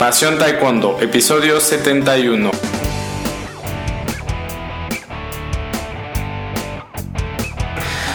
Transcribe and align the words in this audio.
Pasión 0.00 0.38
Taekwondo, 0.38 0.96
episodio 0.98 1.60
71. 1.60 2.69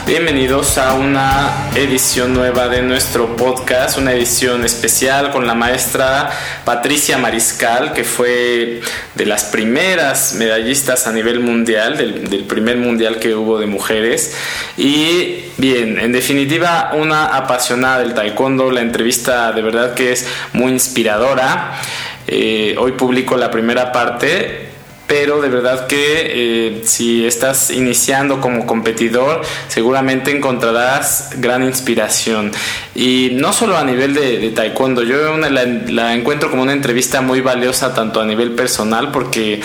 Bienvenidos 0.08 0.78
a 0.78 0.94
una 0.94 1.72
edición 1.74 2.36
nueva 2.36 2.68
de 2.68 2.84
nuestro 2.84 3.36
podcast, 3.36 3.98
una 3.98 4.14
edición 4.14 4.64
especial 4.64 5.32
con 5.32 5.48
la 5.48 5.56
maestra 5.56 6.30
Patricia 6.64 7.18
Mariscal, 7.18 7.92
que 7.92 8.04
fue 8.04 8.82
de 9.16 9.26
las 9.26 9.46
primeras 9.46 10.36
medallistas 10.36 11.08
a 11.08 11.12
nivel 11.12 11.40
mundial, 11.40 11.98
del, 11.98 12.44
primer 12.44 12.78
mundial 12.78 13.18
que 13.18 13.34
hubo 13.34 13.58
de 13.58 13.66
mujeres. 13.66 14.36
Y 14.78 15.46
bien, 15.58 15.98
en 15.98 16.12
definitiva, 16.12 16.92
una 16.94 17.26
apasionada 17.26 17.98
del 17.98 18.14
taekwondo, 18.14 18.70
la 18.70 18.82
entrevista 18.82 19.54
de 19.54 19.64
verdad 19.64 19.96
que 19.96 20.12
es 20.12 20.28
muy 20.54 20.72
inspiradora. 20.72 21.82
Eh, 22.28 22.76
hoy 22.78 22.92
publico 22.92 23.38
la 23.38 23.50
primera 23.50 23.92
parte 23.92 24.75
pero 25.08 25.42
de 25.42 25.50
verdad 25.50 25.88
que 25.88 25.98
eh, 25.98 26.82
si 26.84 27.26
estás 27.26 27.70
iniciando 27.70 28.42
como 28.42 28.66
competidor 28.66 29.42
seguramente 29.68 30.36
encontrarás 30.36 31.32
gran 31.38 31.64
inspiración. 31.64 32.52
Y 32.96 33.32
no 33.34 33.54
solo 33.54 33.78
a 33.78 33.84
nivel 33.84 34.14
de, 34.14 34.50
taekwondo 34.52 35.04
yo 35.04 35.38
la, 35.38 36.14
encuentro 36.14 36.50
como 36.50 36.64
una 36.64 36.74
entrevista 36.74 37.22
muy 37.22 37.42
valiosa 37.42 37.94
tanto 37.94 38.22
a 38.22 38.26
nivel 38.26 38.52
personal 38.52 39.12
porque 39.12 39.62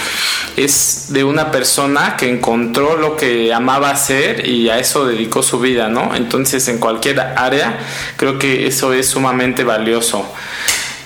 es 0.57 1.07
de 1.11 1.25
una 1.25 1.51
persona 1.51 2.17
que 2.17 2.29
encontró 2.29 2.97
lo 2.97 3.17
que 3.17 3.55
amaba 3.55 3.91
hacer 3.91 4.47
y 4.47 4.69
a 4.69 4.79
eso 4.79 5.07
dedicó 5.07 5.43
su 5.43 5.61
vida 5.61 5.89
no 5.89 6.15
entonces 6.15 6.67
en 6.69 6.79
cualquier 6.79 7.21
área 7.21 7.79
creo 8.17 8.39
que 8.39 8.67
eso 8.67 8.93
es 8.93 9.07
sumamente 9.07 9.65
valioso 9.65 10.27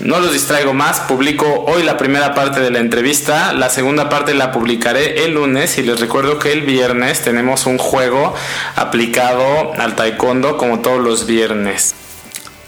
no 0.01 0.19
los 0.19 0.33
distraigo 0.33 0.75
más, 0.75 1.01
publico 1.01 1.65
hoy 1.67 1.83
la 1.83 1.97
primera 1.97 2.35
parte 2.35 2.61
de 2.61 2.71
la 2.71 2.81
entrevista, 2.81 3.53
la 3.53 3.71
segunda 3.71 4.09
parte 4.09 4.35
la 4.35 4.53
publicaré 4.53 5.25
el 5.25 5.35
lunes 5.35 5.79
y 5.79 5.83
les 5.83 6.01
recuerdo 6.01 6.39
que 6.39 6.53
el 6.53 6.63
viernes 6.63 7.23
tenemos 7.23 7.67
un 7.67 7.79
juego 7.79 8.35
aplicado 8.77 9.73
al 9.75 9.95
taekwondo 9.95 10.57
como 10.57 10.81
todos 10.81 11.01
los 11.01 11.27
viernes. 11.27 11.95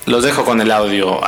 Los 0.07 0.23
dejo 0.23 0.45
con 0.45 0.61
el 0.61 0.71
audio. 0.71 1.21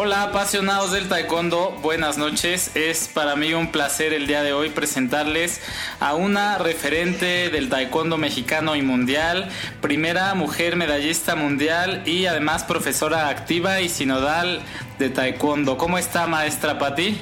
Hola 0.00 0.22
apasionados 0.22 0.92
del 0.92 1.08
taekwondo, 1.08 1.72
buenas 1.82 2.18
noches. 2.18 2.70
Es 2.76 3.08
para 3.08 3.34
mí 3.34 3.52
un 3.52 3.72
placer 3.72 4.12
el 4.12 4.28
día 4.28 4.44
de 4.44 4.52
hoy 4.52 4.70
presentarles 4.70 5.60
a 5.98 6.14
una 6.14 6.56
referente 6.56 7.50
del 7.50 7.68
taekwondo 7.68 8.16
mexicano 8.16 8.76
y 8.76 8.82
mundial, 8.82 9.48
primera 9.80 10.32
mujer 10.34 10.76
medallista 10.76 11.34
mundial 11.34 12.04
y 12.06 12.26
además 12.26 12.62
profesora 12.62 13.28
activa 13.28 13.80
y 13.80 13.88
sinodal 13.88 14.60
de 15.00 15.10
taekwondo. 15.10 15.76
¿Cómo 15.76 15.98
está 15.98 16.28
maestra 16.28 16.78
Pati? 16.78 17.20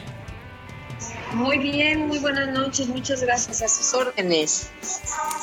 Muy 1.37 1.59
bien, 1.59 2.06
muy 2.06 2.19
buenas 2.19 2.48
noches, 2.48 2.89
muchas 2.89 3.20
gracias 3.20 3.61
a 3.61 3.69
sus 3.69 3.92
órdenes. 3.92 4.70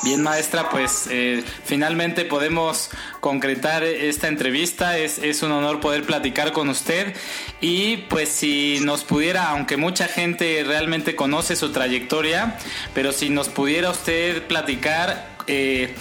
Bien, 0.02 0.20
maestra, 0.20 0.68
pues 0.68 1.06
eh, 1.08 1.44
finalmente 1.64 2.24
podemos 2.24 2.90
concretar 3.20 3.84
esta 3.84 4.26
entrevista, 4.26 4.98
es, 4.98 5.42
un 5.44 5.52
honor 5.52 5.78
poder 5.78 6.02
platicar 6.02 6.50
con 6.50 6.68
usted 6.68 7.14
y 7.60 7.98
pues 8.08 8.28
si 8.28 8.80
nos 8.82 9.04
pudiera, 9.04 9.50
aunque 9.50 9.76
mucha 9.76 10.08
gente 10.08 10.64
realmente 10.66 11.14
conoce 11.14 11.54
su 11.54 11.70
trayectoria, 11.70 12.58
pero 12.92 13.12
si 13.12 13.30
nos 13.30 13.48
pudiera 13.48 13.90
usted 13.90 14.48
platicar 14.48 15.28
eh, 15.46 15.94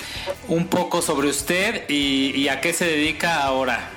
un 0.47 0.69
poco 0.69 1.03
sobre 1.03 1.27
usted 1.27 1.87
y 1.87 2.47
a 2.47 2.61
qué 2.61 2.73
se 2.73 2.85
dedica 2.85 3.43
ahora. 3.43 3.91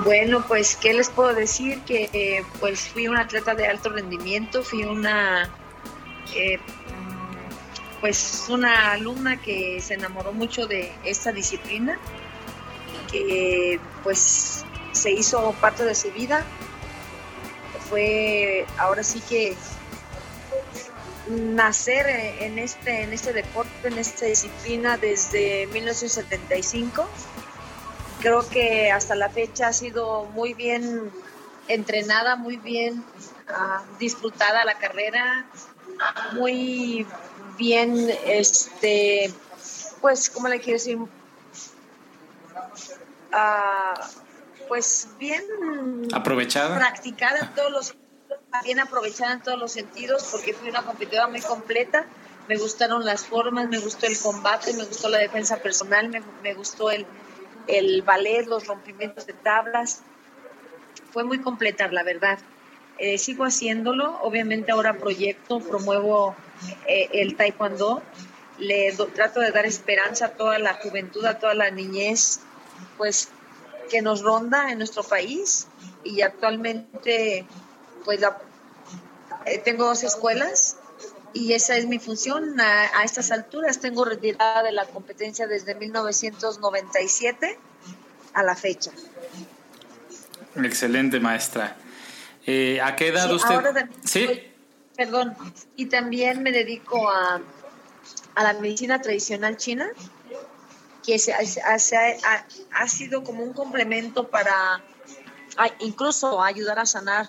Bueno, 0.00 0.44
pues, 0.48 0.74
¿qué 0.76 0.94
les 0.94 1.10
puedo 1.10 1.34
decir? 1.34 1.80
Que 1.82 2.44
pues 2.60 2.88
fui 2.88 3.08
una 3.08 3.20
atleta 3.20 3.54
de 3.54 3.66
alto 3.66 3.90
rendimiento, 3.90 4.62
fui 4.62 4.84
una, 4.84 5.50
eh, 6.34 6.58
pues, 8.00 8.46
una 8.48 8.92
alumna 8.92 9.40
que 9.40 9.80
se 9.82 9.94
enamoró 9.94 10.32
mucho 10.32 10.66
de 10.66 10.92
esta 11.04 11.30
disciplina, 11.30 11.98
que 13.10 13.78
pues 14.02 14.64
se 14.92 15.10
hizo 15.12 15.52
parte 15.60 15.84
de 15.84 15.94
su 15.94 16.10
vida. 16.10 16.42
Fue 17.90 18.66
ahora 18.78 19.04
sí 19.04 19.22
que 19.28 19.54
nacer 21.28 22.06
en 22.40 22.58
este, 22.58 23.02
en 23.02 23.12
este 23.12 23.34
deporte, 23.34 23.88
en 23.88 23.98
esta 23.98 24.24
disciplina 24.24 24.96
desde 24.96 25.66
1975 25.66 27.06
creo 28.22 28.48
que 28.48 28.90
hasta 28.90 29.14
la 29.16 29.28
fecha 29.28 29.68
ha 29.68 29.72
sido 29.72 30.24
muy 30.26 30.54
bien 30.54 31.10
entrenada, 31.68 32.36
muy 32.36 32.56
bien 32.56 33.04
ah, 33.48 33.82
disfrutada 33.98 34.64
la 34.64 34.78
carrera, 34.78 35.44
muy 36.32 37.06
bien, 37.58 38.08
este, 38.24 39.32
pues, 40.00 40.30
¿cómo 40.30 40.48
le 40.48 40.60
quiero 40.60 40.78
decir? 40.78 40.98
Ah, 43.32 43.94
pues 44.68 45.08
bien 45.18 45.42
aprovechada 46.14 46.78
practicada 46.78 47.40
en 47.40 47.54
todos 47.54 47.72
los 47.72 47.96
bien 48.62 48.78
aprovechada 48.78 49.32
en 49.32 49.42
todos 49.42 49.58
los 49.58 49.72
sentidos 49.72 50.28
porque 50.30 50.54
fui 50.54 50.68
una 50.68 50.82
competidora 50.82 51.26
muy 51.26 51.40
completa 51.40 52.06
me 52.48 52.56
gustaron 52.56 53.04
las 53.04 53.24
formas 53.24 53.68
me 53.68 53.78
gustó 53.78 54.06
el 54.06 54.18
combate 54.18 54.72
me 54.74 54.84
gustó 54.84 55.08
la 55.08 55.18
defensa 55.18 55.56
personal 55.58 56.08
me 56.42 56.54
gustó 56.54 56.90
el, 56.90 57.06
el 57.66 58.02
ballet, 58.02 58.46
los 58.46 58.66
rompimientos 58.66 59.26
de 59.26 59.32
tablas. 59.32 60.02
Fue 61.12 61.24
muy 61.24 61.40
completa, 61.40 61.88
la 61.88 62.02
verdad. 62.02 62.38
Eh, 62.98 63.18
sigo 63.18 63.44
haciéndolo, 63.44 64.18
obviamente 64.22 64.72
ahora 64.72 64.94
proyecto, 64.94 65.60
promuevo 65.60 66.36
eh, 66.86 67.08
el 67.12 67.36
taekwondo, 67.36 68.02
le 68.58 68.92
trato 69.14 69.40
de 69.40 69.50
dar 69.50 69.66
esperanza 69.66 70.26
a 70.26 70.30
toda 70.32 70.58
la 70.58 70.74
juventud, 70.74 71.24
a 71.24 71.38
toda 71.38 71.54
la 71.54 71.70
niñez, 71.70 72.40
pues 72.98 73.28
que 73.90 74.02
nos 74.02 74.22
ronda 74.22 74.70
en 74.70 74.78
nuestro 74.78 75.02
país 75.02 75.66
y 76.04 76.22
actualmente 76.22 77.46
pues 78.04 78.20
eh, 79.46 79.58
tengo 79.58 79.84
dos 79.84 80.02
escuelas 80.04 80.76
y 81.34 81.52
esa 81.52 81.76
es 81.76 81.86
mi 81.86 81.98
función 81.98 82.60
a, 82.60 83.04
estas 83.04 83.30
alturas. 83.30 83.80
Tengo 83.80 84.04
retirada 84.04 84.62
de 84.62 84.72
la 84.72 84.86
competencia 84.86 85.46
desde 85.46 85.74
1997 85.74 87.58
a 88.34 88.42
la 88.42 88.54
fecha. 88.54 88.90
Excelente, 90.56 91.20
maestra. 91.20 91.76
Eh, 92.46 92.80
¿A 92.82 92.96
qué 92.96 93.08
edad 93.08 93.32
usted? 93.32 93.88
sí. 94.04 94.48
Perdón. 94.96 95.34
Y 95.74 95.86
también 95.86 96.42
me 96.42 96.52
dedico 96.52 97.10
a, 97.10 97.40
a 98.34 98.42
la 98.42 98.52
medicina 98.54 99.00
tradicional 99.00 99.56
china, 99.56 99.88
que 101.04 101.18
se, 101.18 101.32
ha, 101.32 101.76
ha, 102.74 102.88
sido 102.88 103.24
como 103.24 103.42
un 103.42 103.52
complemento 103.52 104.28
para 104.28 104.82
incluso 105.80 106.42
ayudar 106.42 106.78
a 106.78 106.86
sanar 106.86 107.28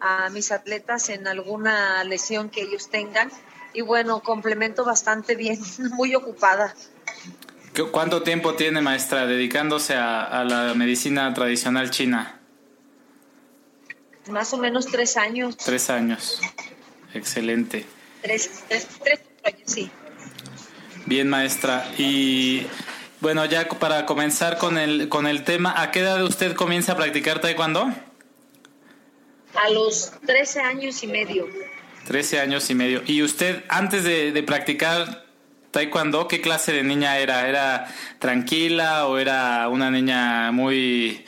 a 0.00 0.30
mis 0.30 0.50
atletas 0.52 1.08
en 1.08 1.26
alguna 1.26 2.02
lesión 2.04 2.50
que 2.50 2.62
ellos 2.62 2.88
tengan. 2.90 3.30
Y 3.72 3.82
bueno, 3.82 4.20
complemento 4.20 4.84
bastante 4.84 5.36
bien, 5.36 5.58
muy 5.92 6.14
ocupada. 6.14 6.74
¿Cuánto 7.92 8.22
tiempo 8.22 8.54
tiene 8.54 8.80
maestra 8.80 9.26
dedicándose 9.26 9.94
a, 9.94 10.44
la 10.44 10.74
medicina 10.74 11.32
tradicional 11.32 11.90
china? 11.90 12.40
Más 14.28 14.52
o 14.52 14.58
menos 14.58 14.86
tres 14.86 15.16
años. 15.16 15.56
Tres 15.56 15.88
años. 15.88 16.40
Excelente. 17.14 17.86
Tres, 18.22 18.64
tres, 18.68 18.86
tres 19.02 19.20
años, 19.44 19.62
sí. 19.64 19.90
Bien, 21.06 21.28
maestra. 21.28 21.90
Y 21.96 22.66
bueno, 23.20 23.44
ya 23.44 23.68
para 23.68 24.04
comenzar 24.04 24.58
con 24.58 24.76
el, 24.76 25.08
con 25.08 25.26
el 25.26 25.44
tema, 25.44 25.80
¿a 25.80 25.90
qué 25.90 26.00
edad 26.00 26.22
usted 26.24 26.54
comienza 26.54 26.92
a 26.92 26.96
practicar 26.96 27.40
taekwondo? 27.40 27.90
A 29.54 29.70
los 29.70 30.12
13 30.26 30.60
años 30.60 31.02
y 31.02 31.06
medio. 31.06 31.48
13 32.06 32.40
años 32.40 32.70
y 32.70 32.74
medio. 32.74 33.02
¿Y 33.06 33.22
usted 33.22 33.64
antes 33.68 34.04
de, 34.04 34.42
practicar 34.44 35.26
taekwondo, 35.70 36.28
qué 36.28 36.40
clase 36.40 36.72
de 36.72 36.82
niña 36.82 37.18
era? 37.18 37.48
¿Era 37.48 37.86
tranquila 38.18 39.06
o 39.06 39.18
era 39.18 39.68
una 39.68 39.90
niña 39.90 40.50
muy 40.52 41.24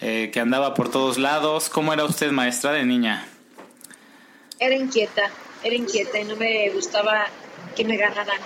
eh, 0.00 0.30
que 0.32 0.40
andaba 0.40 0.74
por 0.74 0.90
todos 0.90 1.18
lados? 1.18 1.68
¿Cómo 1.68 1.92
era 1.92 2.04
usted 2.04 2.30
maestra 2.30 2.72
de 2.72 2.84
niña? 2.84 3.26
Era 4.58 4.74
inquieta, 4.74 5.30
era 5.62 5.74
inquieta 5.74 6.18
y 6.18 6.24
no 6.24 6.36
me 6.36 6.70
gustaba 6.70 7.26
que 7.76 7.84
me 7.84 7.96
ganaran. 7.96 8.40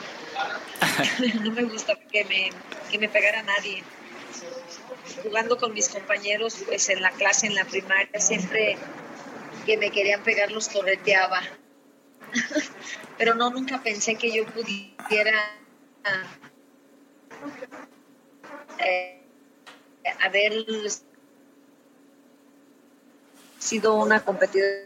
no 1.42 1.50
me 1.52 1.62
gusta 1.64 1.94
que 2.10 2.24
me, 2.24 2.50
que 2.90 2.98
me 2.98 3.08
pegara 3.08 3.42
nadie. 3.42 3.82
Jugando 5.22 5.56
con 5.56 5.72
mis 5.72 5.88
compañeros, 5.88 6.62
pues 6.66 6.88
en 6.90 7.00
la 7.00 7.10
clase, 7.10 7.46
en 7.46 7.54
la 7.54 7.64
primaria, 7.64 8.20
siempre 8.20 8.76
que 9.64 9.76
me 9.76 9.90
querían 9.90 10.22
pegar 10.22 10.50
los 10.50 10.68
torreteaba. 10.68 11.40
Pero 13.18 13.34
no, 13.34 13.50
nunca 13.50 13.82
pensé 13.82 14.16
que 14.16 14.32
yo 14.32 14.44
pudiera 14.46 15.32
eh, 18.78 19.22
haber 20.20 20.52
sido 23.58 23.94
una 23.94 24.20
competidora 24.20 24.82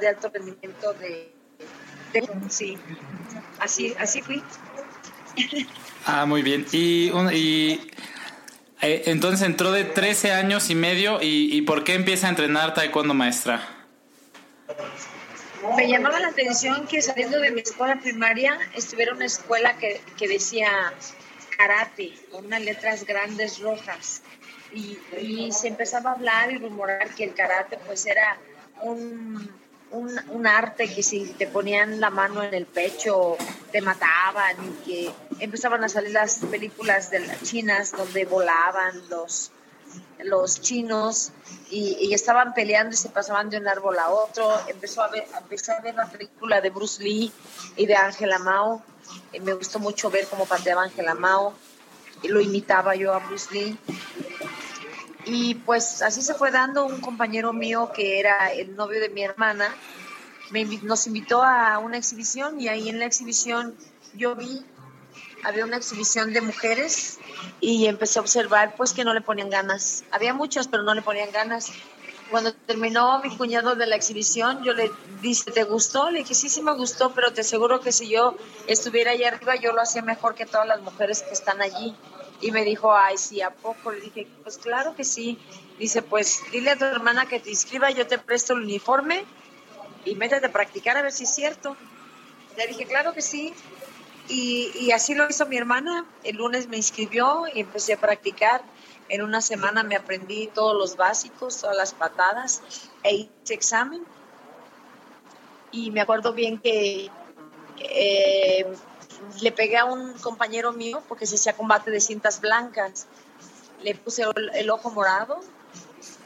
de 0.00 0.08
alto 0.08 0.30
rendimiento 0.32 0.92
de, 0.94 1.32
sí, 2.48 2.78
así, 3.58 3.94
así 3.98 4.22
fui. 4.22 4.42
Ah, 6.10 6.24
muy 6.24 6.40
bien. 6.40 6.64
Y, 6.72 7.10
y 7.34 7.90
eh, 8.80 9.02
entonces 9.06 9.46
entró 9.46 9.72
de 9.72 9.84
13 9.84 10.32
años 10.32 10.70
y 10.70 10.74
medio 10.74 11.20
y, 11.20 11.54
y 11.54 11.60
¿por 11.62 11.84
qué 11.84 11.92
empieza 11.92 12.28
a 12.28 12.30
entrenar 12.30 12.72
taekwondo 12.72 13.12
maestra? 13.12 13.77
Me 15.76 15.88
llamaba 15.88 16.20
la 16.20 16.28
atención 16.28 16.86
que 16.86 17.02
saliendo 17.02 17.38
de 17.40 17.50
mi 17.50 17.60
escuela 17.60 17.96
primaria 18.00 18.58
estuviera 18.74 19.12
una 19.12 19.26
escuela 19.26 19.76
que, 19.78 20.00
que 20.16 20.28
decía 20.28 20.92
karate, 21.56 22.14
con 22.30 22.46
unas 22.46 22.62
letras 22.62 23.04
grandes 23.04 23.58
rojas. 23.60 24.22
Y, 24.72 24.98
y, 25.18 25.50
se 25.52 25.68
empezaba 25.68 26.10
a 26.10 26.12
hablar 26.14 26.52
y 26.52 26.58
rumorar 26.58 27.08
que 27.14 27.24
el 27.24 27.34
karate 27.34 27.78
pues 27.86 28.04
era 28.06 28.36
un, 28.82 29.50
un, 29.90 30.20
un, 30.28 30.46
arte 30.46 30.92
que 30.92 31.02
si 31.02 31.24
te 31.32 31.46
ponían 31.46 32.00
la 32.00 32.10
mano 32.10 32.42
en 32.42 32.52
el 32.52 32.66
pecho 32.66 33.38
te 33.72 33.80
mataban 33.80 34.56
y 34.62 34.84
que 34.84 35.10
empezaban 35.40 35.82
a 35.84 35.88
salir 35.88 36.12
las 36.12 36.40
películas 36.40 37.10
de 37.10 37.20
las 37.20 37.42
chinas 37.42 37.92
donde 37.92 38.26
volaban 38.26 39.08
los, 39.08 39.50
los 40.24 40.60
chinos 40.60 41.32
y, 41.70 42.12
estaban 42.12 42.54
peleando 42.54 42.94
y 42.94 42.96
se 42.96 43.08
pasaban 43.08 43.50
de 43.50 43.58
un 43.58 43.68
árbol 43.68 43.98
a 43.98 44.08
otro. 44.08 44.50
Empezó 44.68 45.02
a 45.02 45.08
ver, 45.08 45.26
empecé 45.38 45.72
a 45.72 45.80
ver 45.80 45.94
la 45.94 46.06
película 46.06 46.60
de 46.60 46.70
Bruce 46.70 47.02
Lee 47.02 47.32
y 47.76 47.86
de 47.86 47.94
Angela 47.94 48.38
Mao. 48.38 48.82
Y 49.32 49.40
me 49.40 49.52
gustó 49.54 49.78
mucho 49.78 50.10
ver 50.10 50.26
cómo 50.26 50.46
pateaba 50.46 50.84
Angela 50.84 51.14
Mao. 51.14 51.54
Y 52.22 52.28
lo 52.28 52.40
imitaba 52.40 52.94
yo 52.94 53.14
a 53.14 53.18
Bruce 53.18 53.48
Lee. 53.52 53.78
Y 55.24 55.56
pues 55.56 56.02
así 56.02 56.22
se 56.22 56.34
fue 56.34 56.50
dando 56.50 56.86
un 56.86 57.00
compañero 57.00 57.52
mío 57.52 57.92
que 57.94 58.18
era 58.18 58.50
el 58.52 58.74
novio 58.74 59.00
de 59.00 59.10
mi 59.10 59.22
hermana. 59.22 59.74
Nos 60.82 61.06
invitó 61.06 61.42
a 61.42 61.78
una 61.78 61.98
exhibición 61.98 62.58
y 62.60 62.68
ahí 62.68 62.88
en 62.88 62.98
la 62.98 63.04
exhibición 63.04 63.76
yo 64.14 64.34
vi 64.34 64.64
había 65.44 65.64
una 65.64 65.76
exhibición 65.76 66.32
de 66.32 66.40
mujeres 66.40 67.18
y 67.60 67.86
empecé 67.86 68.18
a 68.18 68.22
observar 68.22 68.74
pues 68.76 68.92
que 68.92 69.04
no 69.04 69.14
le 69.14 69.20
ponían 69.20 69.50
ganas. 69.50 70.04
Había 70.10 70.34
muchos, 70.34 70.68
pero 70.68 70.82
no 70.82 70.94
le 70.94 71.02
ponían 71.02 71.30
ganas. 71.30 71.72
Cuando 72.30 72.52
terminó 72.52 73.20
mi 73.20 73.34
cuñado 73.36 73.74
de 73.74 73.86
la 73.86 73.96
exhibición, 73.96 74.62
yo 74.62 74.74
le 74.74 74.90
dije, 75.22 75.50
¿te 75.50 75.64
gustó? 75.64 76.10
Le 76.10 76.20
dije, 76.20 76.34
sí, 76.34 76.50
sí 76.50 76.60
me 76.60 76.74
gustó, 76.74 77.14
pero 77.14 77.32
te 77.32 77.40
aseguro 77.40 77.80
que 77.80 77.90
si 77.90 78.08
yo 78.08 78.36
estuviera 78.66 79.12
allá 79.12 79.28
arriba, 79.28 79.56
yo 79.56 79.72
lo 79.72 79.80
hacía 79.80 80.02
mejor 80.02 80.34
que 80.34 80.44
todas 80.44 80.66
las 80.66 80.80
mujeres 80.82 81.22
que 81.22 81.32
están 81.32 81.62
allí. 81.62 81.96
Y 82.40 82.52
me 82.52 82.64
dijo, 82.64 82.94
ay, 82.94 83.16
sí, 83.16 83.40
¿a 83.40 83.50
poco? 83.50 83.92
Le 83.92 84.00
dije, 84.00 84.28
pues 84.42 84.58
claro 84.58 84.94
que 84.94 85.04
sí. 85.04 85.38
Dice, 85.78 86.02
pues 86.02 86.40
dile 86.52 86.72
a 86.72 86.76
tu 86.76 86.84
hermana 86.84 87.26
que 87.26 87.40
te 87.40 87.50
inscriba, 87.50 87.90
yo 87.90 88.06
te 88.06 88.18
presto 88.18 88.52
el 88.52 88.60
uniforme 88.60 89.24
y 90.04 90.14
métete 90.14 90.46
a 90.46 90.52
practicar 90.52 90.96
a 90.96 91.02
ver 91.02 91.12
si 91.12 91.24
es 91.24 91.34
cierto. 91.34 91.76
Le 92.56 92.66
dije, 92.66 92.84
claro 92.86 93.14
que 93.14 93.22
sí. 93.22 93.54
Y, 94.28 94.90
así 94.92 95.14
lo 95.14 95.28
hizo 95.28 95.46
mi 95.46 95.56
hermana. 95.56 96.04
El 96.22 96.36
lunes 96.36 96.68
me 96.68 96.76
inscribió 96.76 97.44
y 97.52 97.60
empecé 97.60 97.94
a 97.94 98.00
practicar. 98.00 98.62
En 99.08 99.22
una 99.22 99.40
semana 99.40 99.82
me 99.82 99.96
aprendí 99.96 100.48
todos 100.48 100.76
los 100.76 100.96
básicos, 100.96 101.58
todas 101.58 101.76
las 101.76 101.94
patadas 101.94 102.62
e 103.02 103.14
hice 103.14 103.54
examen. 103.54 104.04
Y 105.70 105.90
me 105.90 106.02
acuerdo 106.02 106.34
bien 106.34 106.58
que 106.58 107.10
eh, 107.78 108.66
le 109.40 109.52
pegué 109.52 109.78
a 109.78 109.86
un 109.86 110.12
compañero 110.14 110.72
mío 110.72 111.02
porque 111.08 111.26
se 111.26 111.36
hacía 111.36 111.56
combate 111.56 111.90
de 111.90 112.00
cintas 112.00 112.40
blancas. 112.40 113.06
Le 113.82 113.94
puse 113.94 114.24
el 114.54 114.70
ojo 114.70 114.90
morado, 114.90 115.40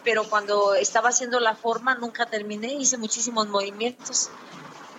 pero 0.03 0.25
cuando 0.25 0.75
estaba 0.75 1.11
haciendo 1.11 1.39
la 1.39 1.55
forma 1.55 1.95
nunca 1.95 2.27
terminé, 2.27 2.73
hice 2.73 2.97
muchísimos 2.97 3.47
movimientos. 3.49 4.31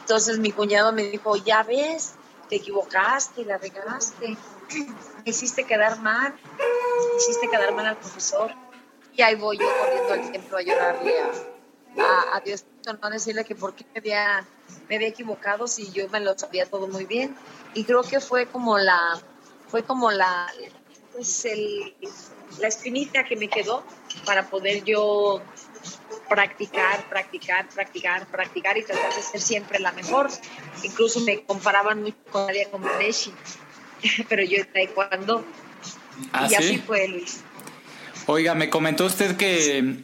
Entonces 0.01 0.39
mi 0.39 0.51
cuñado 0.51 0.93
me 0.93 1.03
dijo, 1.03 1.35
ya 1.35 1.63
ves, 1.63 2.13
te 2.49 2.57
equivocaste, 2.57 3.45
la 3.45 3.57
regaste, 3.57 4.27
me 4.69 5.23
hiciste 5.25 5.63
quedar 5.63 5.99
mal, 5.99 6.35
hiciste 7.17 7.49
quedar 7.49 7.73
mal 7.73 7.85
al 7.87 7.97
profesor. 7.97 8.51
Y 9.15 9.21
ahí 9.21 9.35
voy 9.35 9.59
yo 9.59 9.67
corriendo 9.79 10.13
al 10.13 10.31
templo 10.31 10.57
a 10.57 10.61
llorarle 10.61 11.19
a, 11.99 12.35
a, 12.35 12.39
Dios, 12.39 12.65
no 12.85 13.09
decirle 13.11 13.45
que 13.45 13.53
por 13.53 13.75
qué 13.75 13.85
me 13.93 13.99
había, 13.99 14.47
me 14.89 14.95
había 14.95 15.07
equivocado 15.07 15.67
si 15.67 15.91
yo 15.91 16.09
me 16.09 16.19
lo 16.19 16.37
sabía 16.37 16.65
todo 16.65 16.87
muy 16.87 17.05
bien. 17.05 17.35
Y 17.75 17.83
creo 17.83 18.01
que 18.01 18.19
fue 18.19 18.47
como 18.47 18.79
la, 18.79 19.21
fue 19.67 19.83
como 19.83 20.11
la, 20.11 20.51
pues 21.13 21.45
el, 21.45 21.93
la 22.59 22.67
espinita 22.67 23.23
que 23.23 23.35
me 23.35 23.47
quedó 23.47 23.83
para 24.25 24.49
poder 24.49 24.83
yo 24.83 25.41
practicar, 26.29 27.07
practicar, 27.09 27.67
practicar, 27.69 28.27
practicar 28.27 28.77
y 28.77 28.83
tratar 28.83 29.13
de 29.13 29.21
ser 29.21 29.41
siempre 29.41 29.79
la 29.79 29.91
mejor. 29.91 30.29
Incluso 30.83 31.19
me 31.21 31.43
comparaban 31.43 32.01
mucho 32.01 32.17
con 32.31 32.47
Nadia 32.47 32.69
Comaneci, 32.69 33.31
pero 34.29 34.43
yo 34.43 34.65
taekwondo. 34.67 35.45
¿Ah, 36.31 36.47
y 36.49 36.55
así 36.55 36.77
fue, 36.77 37.07
Luis. 37.07 37.41
Oiga, 38.27 38.55
me 38.55 38.69
comentó 38.69 39.05
usted 39.05 39.35
que, 39.35 40.03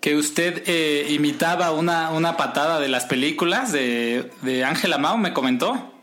que 0.00 0.16
usted 0.16 0.62
eh, 0.66 1.06
imitaba 1.10 1.72
una, 1.72 2.10
una 2.10 2.36
patada 2.36 2.78
de 2.78 2.88
las 2.88 3.06
películas 3.06 3.72
de 3.72 4.64
Ángela 4.64 4.98
Mao, 4.98 5.16
me 5.16 5.32
comentó. 5.32 5.93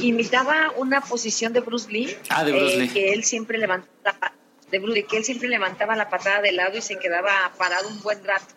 Imitaba 0.00 0.72
una 0.76 1.00
posición 1.00 1.52
de 1.52 1.60
Bruce 1.60 1.90
Lee, 1.90 2.16
ah, 2.30 2.44
de 2.44 2.52
Bruce 2.52 2.74
eh, 2.74 2.78
Lee. 2.78 2.88
que 2.88 3.12
él 3.12 3.24
siempre 3.24 3.58
levantaba 3.58 4.32
de 4.72 5.04
que 5.04 5.18
él 5.18 5.24
siempre 5.24 5.48
levantaba 5.48 5.94
la 5.96 6.08
patada 6.08 6.40
de 6.40 6.52
lado 6.52 6.78
y 6.78 6.80
se 6.80 6.98
quedaba 6.98 7.52
parado 7.58 7.88
un 7.88 8.00
buen 8.00 8.24
rato. 8.24 8.54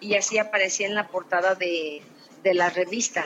Y 0.00 0.16
así 0.16 0.38
aparecía 0.38 0.86
en 0.86 0.94
la 0.94 1.06
portada 1.08 1.54
de, 1.54 2.02
la 2.42 2.70
revista. 2.70 3.24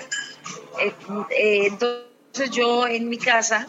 Eh, 0.81 0.93
eh, 1.31 1.67
entonces 1.67 2.51
yo 2.51 2.87
en 2.87 3.09
mi 3.09 3.19
casa 3.19 3.67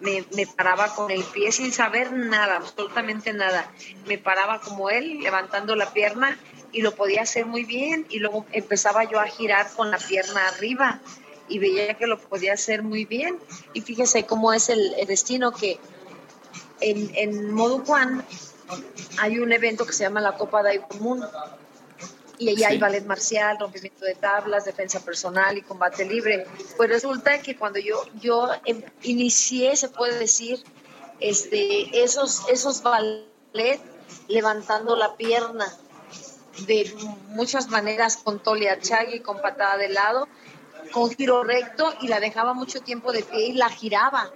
me, 0.00 0.24
paraba 0.46 0.94
con 0.94 1.10
el 1.10 1.22
pie 1.22 1.52
sin 1.52 1.72
saber 1.72 2.12
nada, 2.12 2.56
absolutamente 2.56 3.32
nada. 3.32 3.70
Me 4.06 4.18
paraba 4.18 4.60
como 4.60 4.90
él, 4.90 5.20
levantando 5.20 5.76
la 5.76 5.92
pierna 5.92 6.38
y 6.72 6.82
lo 6.82 6.94
podía 6.94 7.22
hacer 7.22 7.46
muy 7.46 7.64
bien. 7.64 8.06
Y 8.10 8.18
luego 8.18 8.44
empezaba 8.52 9.04
yo 9.04 9.20
a 9.20 9.26
girar 9.26 9.70
con 9.74 9.90
la 9.90 9.98
pierna 9.98 10.48
arriba 10.48 11.00
y 11.48 11.58
veía 11.58 11.94
que 11.94 12.06
lo 12.06 12.18
podía 12.18 12.54
hacer 12.54 12.82
muy 12.82 13.04
bien. 13.04 13.38
Y 13.74 13.80
fíjese 13.80 14.26
cómo 14.26 14.52
es 14.52 14.68
el 14.68 14.94
destino 15.06 15.52
que 15.52 15.78
en, 16.80 17.10
en 17.14 17.52
Moducuan 17.52 18.24
hay 19.18 19.38
un 19.38 19.52
evento 19.52 19.84
que 19.86 19.92
se 19.92 20.04
llama 20.04 20.20
la 20.20 20.36
Copa 20.36 20.62
de 20.62 20.80
Común 20.80 21.24
y 22.38 22.48
ahí 22.48 22.64
hay 22.64 22.78
ballet 22.78 23.04
marcial, 23.04 23.56
rompimiento 23.60 24.04
de 24.04 24.14
tablas, 24.14 24.64
defensa 24.64 25.00
personal 25.00 25.56
y 25.56 25.62
combate 25.62 26.04
libre. 26.04 26.46
Pues 26.76 26.88
resulta 26.88 27.40
que 27.40 27.56
cuando 27.56 27.78
yo, 27.78 28.04
yo 28.20 28.48
em, 28.64 28.82
inicié, 29.02 29.76
se 29.76 29.88
puede 29.88 30.18
decir, 30.18 30.62
este, 31.20 32.02
esos, 32.02 32.42
esos 32.48 32.82
ballet 32.82 33.80
levantando 34.28 34.96
la 34.96 35.16
pierna 35.16 35.66
de 36.66 36.92
muchas 37.28 37.68
maneras 37.68 38.16
con 38.16 38.42
tolia 38.42 38.78
y 39.12 39.20
con 39.20 39.40
patada 39.40 39.76
de 39.76 39.88
lado, 39.88 40.28
con 40.92 41.10
giro 41.10 41.42
recto 41.42 41.94
y 42.00 42.08
la 42.08 42.20
dejaba 42.20 42.54
mucho 42.54 42.80
tiempo 42.80 43.12
de 43.12 43.22
pie 43.22 43.48
y 43.48 43.52
la 43.54 43.68
giraba. 43.68 44.30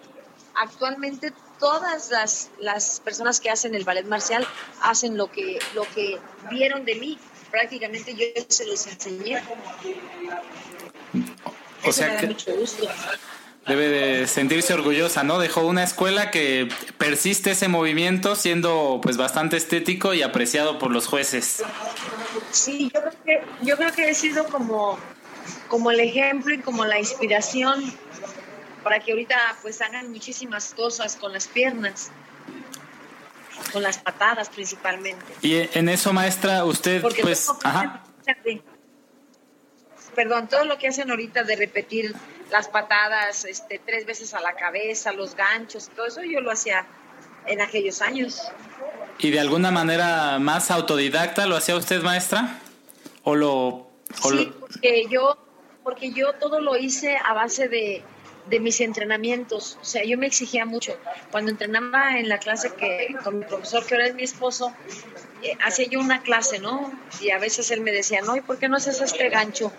Actualmente 0.54 1.32
todas 1.58 2.10
las, 2.10 2.50
las 2.58 3.00
personas 3.00 3.40
que 3.40 3.50
hacen 3.50 3.74
el 3.74 3.84
ballet 3.84 4.06
marcial 4.06 4.46
hacen 4.82 5.16
lo 5.16 5.30
que, 5.30 5.58
lo 5.74 5.84
que 5.94 6.18
vieron 6.50 6.84
de 6.84 6.96
mí. 6.96 7.18
Prácticamente 7.50 8.14
yo 8.14 8.24
se 8.48 8.66
los 8.66 8.86
enseñé. 8.86 9.40
O 11.84 11.92
sea 11.92 12.16
que 12.18 12.34
debe 13.66 13.88
de 13.88 14.26
sentirse 14.26 14.74
orgullosa, 14.74 15.24
¿no? 15.24 15.38
Dejó 15.38 15.62
una 15.62 15.82
escuela 15.82 16.30
que 16.30 16.68
persiste 16.98 17.50
ese 17.50 17.68
movimiento 17.68 18.36
siendo 18.36 19.00
pues 19.02 19.16
bastante 19.16 19.56
estético 19.56 20.14
y 20.14 20.22
apreciado 20.22 20.78
por 20.78 20.92
los 20.92 21.06
jueces. 21.06 21.64
Sí, 22.52 22.90
yo 22.94 23.00
creo 23.00 23.12
que, 23.24 23.40
yo 23.62 23.76
creo 23.76 23.92
que 23.92 24.08
he 24.10 24.14
sido 24.14 24.44
como, 24.46 24.98
como 25.68 25.90
el 25.90 26.00
ejemplo 26.00 26.54
y 26.54 26.58
como 26.58 26.84
la 26.84 26.98
inspiración 26.98 27.92
para 28.82 29.00
que 29.00 29.12
ahorita 29.12 29.36
pues 29.62 29.80
hagan 29.82 30.12
muchísimas 30.12 30.72
cosas 30.74 31.16
con 31.16 31.32
las 31.32 31.48
piernas, 31.48 32.10
con 33.72 33.82
las 33.82 33.98
patadas 33.98 34.48
principalmente. 34.48 35.24
Y 35.42 35.68
en 35.76 35.88
eso, 35.88 36.12
maestra, 36.12 36.64
usted 36.64 37.02
pues... 37.02 37.50
Perdón, 40.14 40.48
todo 40.48 40.64
lo 40.64 40.78
que 40.78 40.88
hacen 40.88 41.10
ahorita 41.10 41.42
de 41.42 41.56
repetir 41.56 42.14
las 42.50 42.68
patadas 42.68 43.44
este, 43.44 43.80
tres 43.84 44.06
veces 44.06 44.34
a 44.34 44.40
la 44.40 44.54
cabeza, 44.54 45.12
los 45.12 45.34
ganchos, 45.34 45.90
todo 45.94 46.06
eso 46.06 46.22
yo 46.22 46.40
lo 46.40 46.50
hacía 46.50 46.86
en 47.46 47.60
aquellos 47.60 48.00
años. 48.00 48.40
¿Y 49.18 49.30
de 49.30 49.40
alguna 49.40 49.70
manera 49.70 50.38
más 50.38 50.70
autodidacta 50.70 51.46
lo 51.46 51.56
hacía 51.56 51.76
usted, 51.76 52.02
maestra? 52.02 52.60
¿O 53.24 53.34
lo...? 53.34 53.90
sí, 54.22 54.52
porque 54.60 55.06
yo, 55.10 55.36
porque 55.86 56.10
yo 56.10 56.32
todo 56.32 56.60
lo 56.60 56.76
hice 56.76 57.16
a 57.16 57.32
base 57.32 57.68
de, 57.68 58.02
de 58.50 58.58
mis 58.58 58.80
entrenamientos. 58.80 59.78
O 59.80 59.84
sea, 59.84 60.02
yo 60.02 60.18
me 60.18 60.26
exigía 60.26 60.66
mucho. 60.66 60.98
Cuando 61.30 61.52
entrenaba 61.52 62.18
en 62.18 62.28
la 62.28 62.38
clase 62.38 62.72
que 62.74 63.14
con 63.22 63.38
mi 63.38 63.44
profesor, 63.44 63.86
que 63.86 63.94
ahora 63.94 64.08
es 64.08 64.14
mi 64.16 64.24
esposo, 64.24 64.74
eh, 65.44 65.56
hacía 65.64 65.86
yo 65.86 66.00
una 66.00 66.22
clase, 66.22 66.58
¿no? 66.58 66.92
Y 67.20 67.30
a 67.30 67.38
veces 67.38 67.70
él 67.70 67.82
me 67.82 67.92
decía, 67.92 68.20
no, 68.20 68.34
¿y 68.34 68.40
por 68.40 68.58
qué 68.58 68.68
no 68.68 68.78
haces 68.78 69.00
este 69.00 69.28
gancho? 69.28 69.70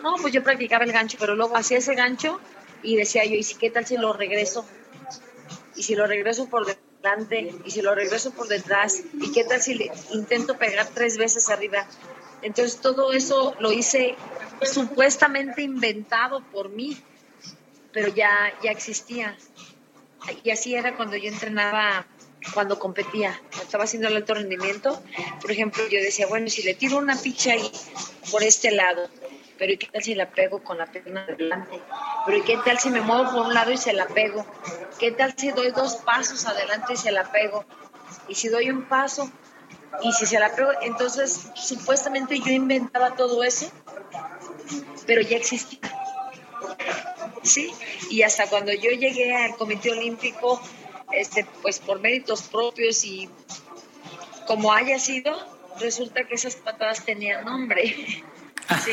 No, 0.00 0.14
pues 0.22 0.32
yo 0.32 0.44
practicaba 0.44 0.84
el 0.84 0.92
gancho, 0.92 1.16
pero 1.18 1.34
luego 1.34 1.56
hacía 1.56 1.78
ese 1.78 1.96
gancho 1.96 2.38
y 2.84 2.94
decía 2.94 3.24
yo, 3.24 3.34
¿y 3.34 3.42
si 3.42 3.56
qué 3.56 3.68
tal 3.68 3.84
si 3.84 3.96
lo 3.96 4.12
regreso? 4.12 4.64
Y 5.74 5.82
si 5.82 5.96
lo 5.96 6.06
regreso 6.06 6.48
por 6.48 6.66
delante, 6.66 7.52
y 7.64 7.70
si 7.72 7.82
lo 7.82 7.96
regreso 7.96 8.30
por 8.30 8.46
detrás, 8.46 9.02
¿y 9.20 9.32
qué 9.32 9.42
tal 9.42 9.60
si 9.60 9.74
le 9.74 9.90
intento 10.12 10.56
pegar 10.56 10.86
tres 10.94 11.18
veces 11.18 11.50
arriba? 11.50 11.84
Entonces 12.42 12.80
todo 12.80 13.12
eso 13.12 13.56
lo 13.58 13.72
hice 13.72 14.14
supuestamente 14.62 15.62
inventado 15.62 16.42
por 16.52 16.70
mí, 16.70 16.96
pero 17.92 18.08
ya, 18.08 18.52
ya 18.62 18.70
existía. 18.70 19.36
Y 20.42 20.50
así 20.50 20.74
era 20.74 20.96
cuando 20.96 21.16
yo 21.16 21.28
entrenaba, 21.28 22.06
cuando 22.54 22.78
competía, 22.78 23.38
cuando 23.48 23.64
estaba 23.64 23.84
haciendo 23.84 24.08
el 24.08 24.16
alto 24.16 24.34
rendimiento. 24.34 25.02
Por 25.40 25.50
ejemplo, 25.50 25.86
yo 25.88 26.00
decía, 26.00 26.26
bueno, 26.26 26.48
si 26.48 26.62
le 26.62 26.74
tiro 26.74 26.98
una 26.98 27.16
picha 27.16 27.52
ahí 27.52 27.70
por 28.30 28.42
este 28.42 28.70
lado, 28.70 29.08
pero 29.58 29.72
¿y 29.72 29.76
qué 29.76 29.88
tal 29.88 30.02
si 30.02 30.14
la 30.14 30.30
pego 30.30 30.62
con 30.62 30.78
la 30.78 30.86
pierna 30.86 31.24
adelante? 31.24 31.80
Pero 32.24 32.38
¿y 32.38 32.42
qué 32.42 32.58
tal 32.64 32.78
si 32.78 32.90
me 32.90 33.00
muevo 33.00 33.30
por 33.30 33.46
un 33.46 33.54
lado 33.54 33.72
y 33.72 33.76
se 33.76 33.92
la 33.92 34.06
pego? 34.06 34.46
¿Qué 34.98 35.12
tal 35.12 35.34
si 35.36 35.50
doy 35.50 35.70
dos 35.72 35.96
pasos 35.96 36.46
adelante 36.46 36.94
y 36.94 36.96
se 36.96 37.10
la 37.10 37.30
pego? 37.30 37.64
Y 38.28 38.34
si 38.34 38.48
doy 38.48 38.70
un 38.70 38.84
paso 38.84 39.30
y 40.02 40.12
si 40.12 40.26
se 40.26 40.38
la 40.38 40.54
pego, 40.54 40.70
entonces 40.82 41.50
supuestamente 41.54 42.38
yo 42.38 42.52
inventaba 42.52 43.16
todo 43.16 43.42
eso, 43.42 43.70
pero 45.06 45.20
ya 45.22 45.36
existía. 45.36 45.80
¿Sí? 47.42 47.72
Y 48.10 48.22
hasta 48.22 48.48
cuando 48.48 48.72
yo 48.72 48.90
llegué 48.90 49.34
al 49.34 49.56
Comité 49.56 49.90
Olímpico, 49.92 50.60
este, 51.12 51.46
pues 51.62 51.78
por 51.78 52.00
méritos 52.00 52.42
propios 52.42 53.04
y 53.04 53.28
como 54.46 54.72
haya 54.72 54.98
sido, 54.98 55.36
resulta 55.78 56.26
que 56.26 56.34
esas 56.34 56.56
patadas 56.56 57.04
tenían 57.04 57.44
nombre. 57.44 57.94
¿sí? 58.84 58.92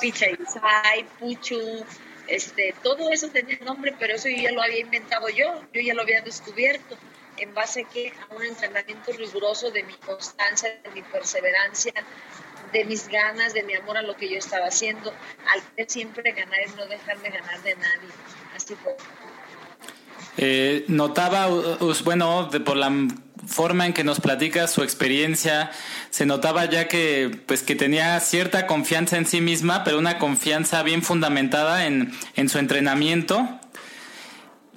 Pichaizai, 0.00 1.04
Puchu, 1.18 1.84
este, 2.28 2.74
todo 2.82 3.10
eso 3.10 3.28
tenía 3.30 3.58
nombre, 3.64 3.94
pero 3.98 4.14
eso 4.14 4.28
yo 4.28 4.36
ya 4.36 4.52
lo 4.52 4.62
había 4.62 4.80
inventado 4.80 5.28
yo, 5.30 5.62
yo 5.72 5.80
ya 5.80 5.94
lo 5.94 6.02
había 6.02 6.20
descubierto 6.20 6.96
en 7.38 7.54
base 7.54 7.86
a, 8.30 8.34
un 8.34 8.44
entrenamiento 8.44 9.12
riguroso 9.12 9.70
de 9.70 9.82
mi 9.84 9.94
constancia, 9.94 10.80
de 10.82 10.90
mi 10.90 11.02
perseverancia, 11.02 11.92
de 12.72 12.84
mis 12.84 13.08
ganas, 13.08 13.54
de 13.54 13.62
mi 13.62 13.74
amor 13.74 13.96
a 13.96 14.02
lo 14.02 14.16
que 14.16 14.28
yo 14.28 14.38
estaba 14.38 14.66
haciendo, 14.66 15.12
al 15.52 15.88
siempre 15.88 16.32
ganar 16.32 16.58
y 16.66 16.76
no 16.76 16.86
dejarme 16.86 17.30
ganar 17.30 17.62
de 17.62 17.74
nadie. 17.76 18.08
Así 18.54 18.74
fue. 18.82 18.96
Eh, 20.36 20.84
notaba, 20.88 21.48
bueno, 22.04 22.48
por 22.64 22.76
la 22.76 22.92
forma 23.46 23.86
en 23.86 23.92
que 23.92 24.04
nos 24.04 24.20
platica 24.20 24.68
su 24.68 24.82
experiencia, 24.82 25.70
se 26.10 26.26
notaba 26.26 26.66
ya 26.66 26.86
que, 26.86 27.30
pues, 27.46 27.62
que 27.62 27.74
tenía 27.74 28.18
cierta 28.20 28.66
confianza 28.66 29.16
en 29.16 29.26
sí 29.26 29.40
misma, 29.40 29.84
pero 29.84 29.98
una 29.98 30.18
confianza 30.18 30.82
bien 30.82 31.02
fundamentada 31.02 31.86
en, 31.86 32.12
en 32.36 32.48
su 32.48 32.58
entrenamiento. 32.58 33.48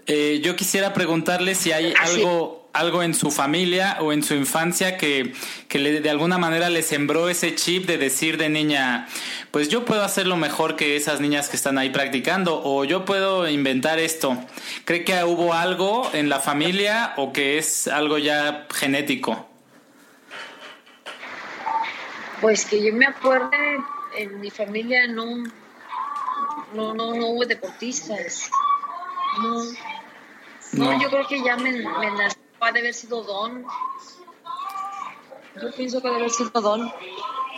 Eh, 0.07 0.41
yo 0.43 0.55
quisiera 0.55 0.93
preguntarle 0.93 1.53
si 1.53 1.71
hay 1.71 1.93
ah, 1.95 2.03
algo 2.05 2.60
algo 2.73 3.03
en 3.03 3.13
su 3.13 3.31
familia 3.31 3.97
o 3.99 4.13
en 4.13 4.23
su 4.23 4.33
infancia 4.33 4.97
que, 4.97 5.33
que 5.67 5.79
le, 5.79 6.01
de 6.01 6.09
alguna 6.09 6.37
manera 6.37 6.69
le 6.69 6.83
sembró 6.83 7.29
ese 7.29 7.55
chip 7.55 7.85
de 7.85 7.97
decir 7.97 8.37
de 8.37 8.49
niña, 8.49 9.07
pues 9.51 9.69
yo 9.69 9.85
puedo 9.85 10.03
hacerlo 10.03 10.37
mejor 10.37 10.75
que 10.75 10.95
esas 10.95 11.19
niñas 11.19 11.49
que 11.49 11.57
están 11.57 11.77
ahí 11.77 11.89
practicando 11.89 12.61
o 12.63 12.85
yo 12.85 13.05
puedo 13.05 13.49
inventar 13.49 13.99
esto. 13.99 14.37
¿Cree 14.85 15.03
que 15.03 15.23
hubo 15.23 15.53
algo 15.53 16.09
en 16.13 16.29
la 16.29 16.39
familia 16.39 17.13
o 17.17 17.33
que 17.33 17.57
es 17.57 17.87
algo 17.87 18.17
ya 18.17 18.67
genético? 18.73 19.47
Pues 22.39 22.65
que 22.65 22.83
yo 22.83 22.93
me 22.93 23.05
acuerde, 23.05 23.77
en 24.17 24.39
mi 24.39 24.49
familia 24.49 25.07
no, 25.07 25.43
no, 26.73 26.93
no, 26.93 27.13
no 27.13 27.27
hubo 27.27 27.45
deportistas. 27.45 28.49
No, 29.43 29.63
no, 30.73 31.01
yo 31.01 31.09
creo 31.09 31.27
que 31.27 31.43
ya 31.43 31.55
me, 31.57 31.71
me 31.71 32.07
de 32.69 32.79
haber 32.79 32.93
sido 32.93 33.23
Don. 33.23 33.65
Yo 35.59 35.71
pienso 35.75 36.01
que 36.01 36.07
debe 36.07 36.19
haber 36.19 36.29
sido 36.29 36.61
Don. 36.61 36.91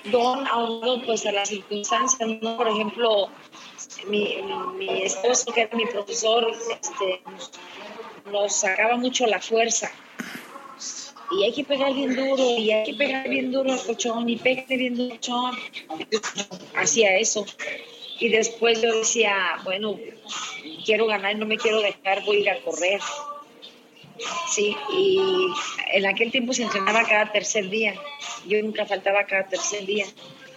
Don, 0.05 0.47
aunado 0.47 1.01
pues 1.05 1.25
a 1.25 1.31
las 1.31 1.49
circunstancias, 1.49 2.29
¿no? 2.41 2.57
Por 2.57 2.67
ejemplo, 2.67 3.29
mi, 4.07 4.37
mi 4.77 5.03
esposo, 5.03 5.51
que 5.51 5.61
era 5.61 5.75
mi 5.75 5.85
profesor, 5.85 6.49
este, 6.51 7.21
nos 8.31 8.53
sacaba 8.55 8.97
mucho 8.97 9.25
la 9.27 9.39
fuerza. 9.39 9.91
Y 11.31 11.43
hay 11.45 11.53
que 11.53 11.63
pegar 11.63 11.93
bien 11.93 12.15
duro, 12.15 12.43
y 12.43 12.71
hay 12.71 12.83
que 12.85 12.93
pegar 12.93 13.27
bien 13.29 13.51
duro 13.51 13.71
al 13.71 13.83
cochón, 13.83 14.29
y 14.29 14.37
pégate 14.37 14.77
bien 14.77 14.95
duro. 14.95 15.17
Hacía 16.75 17.17
eso. 17.17 17.45
Y 18.19 18.29
después 18.29 18.81
yo 18.81 18.93
decía, 18.93 19.35
bueno, 19.63 19.97
quiero 20.85 21.07
ganar, 21.07 21.35
no 21.37 21.45
me 21.45 21.57
quiero 21.57 21.81
dejar, 21.81 22.23
voy 22.25 22.37
a 22.37 22.39
ir 22.39 22.49
a 22.49 22.61
correr. 22.61 23.01
Sí, 24.49 24.77
y 24.91 25.19
en 25.93 26.05
aquel 26.05 26.31
tiempo 26.31 26.53
se 26.53 26.63
entrenaba 26.63 27.03
cada 27.03 27.31
tercer 27.31 27.69
día. 27.69 27.95
Yo 28.45 28.61
nunca 28.61 28.85
faltaba 28.85 29.25
cada 29.25 29.47
tercer 29.47 29.85
día. 29.85 30.05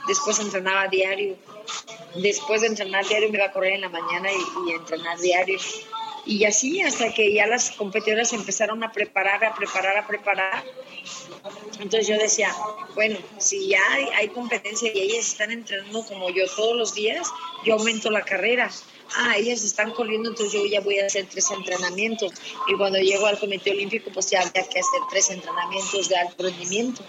Después 0.06 0.38
entrenaba 0.38 0.88
diario. 0.88 1.36
Después 2.16 2.60
de 2.60 2.68
entrenar 2.68 3.06
diario 3.06 3.30
me 3.30 3.38
iba 3.38 3.46
a 3.46 3.52
correr 3.52 3.74
en 3.74 3.80
la 3.82 3.88
mañana 3.88 4.28
y, 4.30 4.70
y 4.70 4.74
entrenar 4.74 5.18
diario. 5.18 5.58
Y 6.26 6.44
así 6.44 6.82
hasta 6.82 7.14
que 7.14 7.32
ya 7.32 7.46
las 7.46 7.70
competidoras 7.70 8.32
empezaron 8.32 8.82
a 8.82 8.90
preparar, 8.90 9.44
a 9.44 9.54
preparar, 9.54 9.96
a 9.96 10.06
preparar. 10.06 10.64
Entonces 11.78 12.08
yo 12.08 12.18
decía, 12.18 12.52
bueno, 12.94 13.18
si 13.38 13.68
ya 13.68 13.80
hay, 13.92 14.06
hay 14.16 14.28
competencia 14.28 14.90
y 14.92 15.00
ellas 15.00 15.28
están 15.28 15.52
entrenando 15.52 16.04
como 16.04 16.30
yo 16.30 16.44
todos 16.56 16.76
los 16.76 16.94
días, 16.94 17.28
yo 17.64 17.74
aumento 17.74 18.10
la 18.10 18.22
carrera 18.22 18.70
ah, 19.16 19.36
ellas 19.36 19.62
están 19.62 19.92
corriendo, 19.92 20.30
entonces 20.30 20.52
yo 20.52 20.66
ya 20.66 20.80
voy 20.80 20.98
a 20.98 21.06
hacer 21.06 21.26
tres 21.30 21.50
entrenamientos. 21.50 22.32
Y 22.68 22.76
cuando 22.76 22.98
llego 22.98 23.26
al 23.26 23.38
Comité 23.38 23.70
Olímpico, 23.70 24.10
pues 24.12 24.30
ya 24.30 24.40
había 24.40 24.52
que 24.52 24.80
hacer 24.80 25.00
tres 25.10 25.30
entrenamientos 25.30 26.08
de 26.08 26.16
alto 26.16 26.42
rendimiento. 26.42 27.04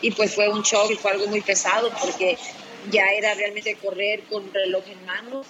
Y 0.00 0.10
pues 0.12 0.34
fue 0.34 0.48
un 0.48 0.62
shock 0.62 0.96
fue 0.98 1.12
algo 1.12 1.26
muy 1.28 1.40
pesado 1.40 1.90
porque 2.00 2.38
ya 2.90 3.04
era 3.12 3.34
realmente 3.34 3.76
correr 3.76 4.24
con 4.24 4.52
reloj 4.52 4.84
en 4.88 5.04
mano, 5.04 5.44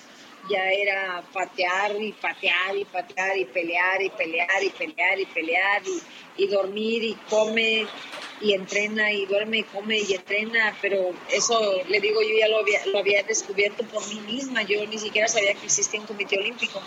ya 0.49 0.71
era 0.71 1.23
patear 1.33 2.01
y 2.01 2.13
patear 2.13 2.77
y 2.77 2.85
patear 2.85 3.37
y 3.37 3.45
pelear 3.45 4.03
y 4.03 4.11
pelear 4.11 4.63
y 4.63 4.71
pelear 4.71 5.21
y 5.21 5.27
pelear 5.27 5.83
y, 5.87 6.43
y 6.43 6.47
dormir 6.47 7.03
y 7.03 7.15
comer 7.29 7.87
y 8.41 8.55
entrena 8.55 9.13
y 9.13 9.27
duerme 9.27 9.59
y 9.59 9.63
come 9.65 9.99
y 9.99 10.15
entrena, 10.15 10.75
pero 10.81 11.11
eso 11.31 11.83
le 11.89 12.01
digo 12.01 12.23
yo 12.23 12.39
ya 12.39 12.49
lo 12.49 12.61
había, 12.61 12.85
lo 12.87 12.99
había 12.99 13.23
descubierto 13.23 13.85
por 13.85 14.07
mí 14.09 14.21
misma, 14.21 14.63
yo 14.63 14.87
ni 14.87 14.99
siquiera 14.99 15.29
sabía 15.29 15.55
que 15.55 15.67
existía 15.67 16.01
un 16.01 16.07
comité 16.07 16.39
olímpico. 16.39 16.81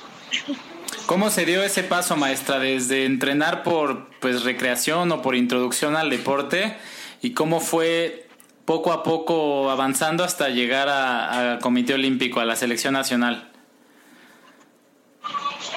¿Cómo 1.06 1.30
se 1.30 1.46
dio 1.46 1.64
ese 1.64 1.84
paso, 1.84 2.16
maestra, 2.16 2.60
desde 2.60 3.06
entrenar 3.06 3.64
por 3.64 4.10
pues 4.20 4.44
recreación 4.44 5.12
o 5.12 5.22
por 5.22 5.36
introducción 5.36 5.96
al 5.96 6.10
deporte 6.10 6.76
y 7.22 7.34
cómo 7.34 7.60
fue 7.60 8.23
poco 8.66 8.92
a 8.92 9.04
poco 9.04 9.70
avanzando 9.70 10.24
hasta 10.24 10.50
llegar 10.50 10.90
al 10.90 11.60
comité 11.60 11.94
olímpico, 11.94 12.40
a 12.40 12.46
la 12.46 12.56
selección 12.56 12.94
nacional? 12.94 13.52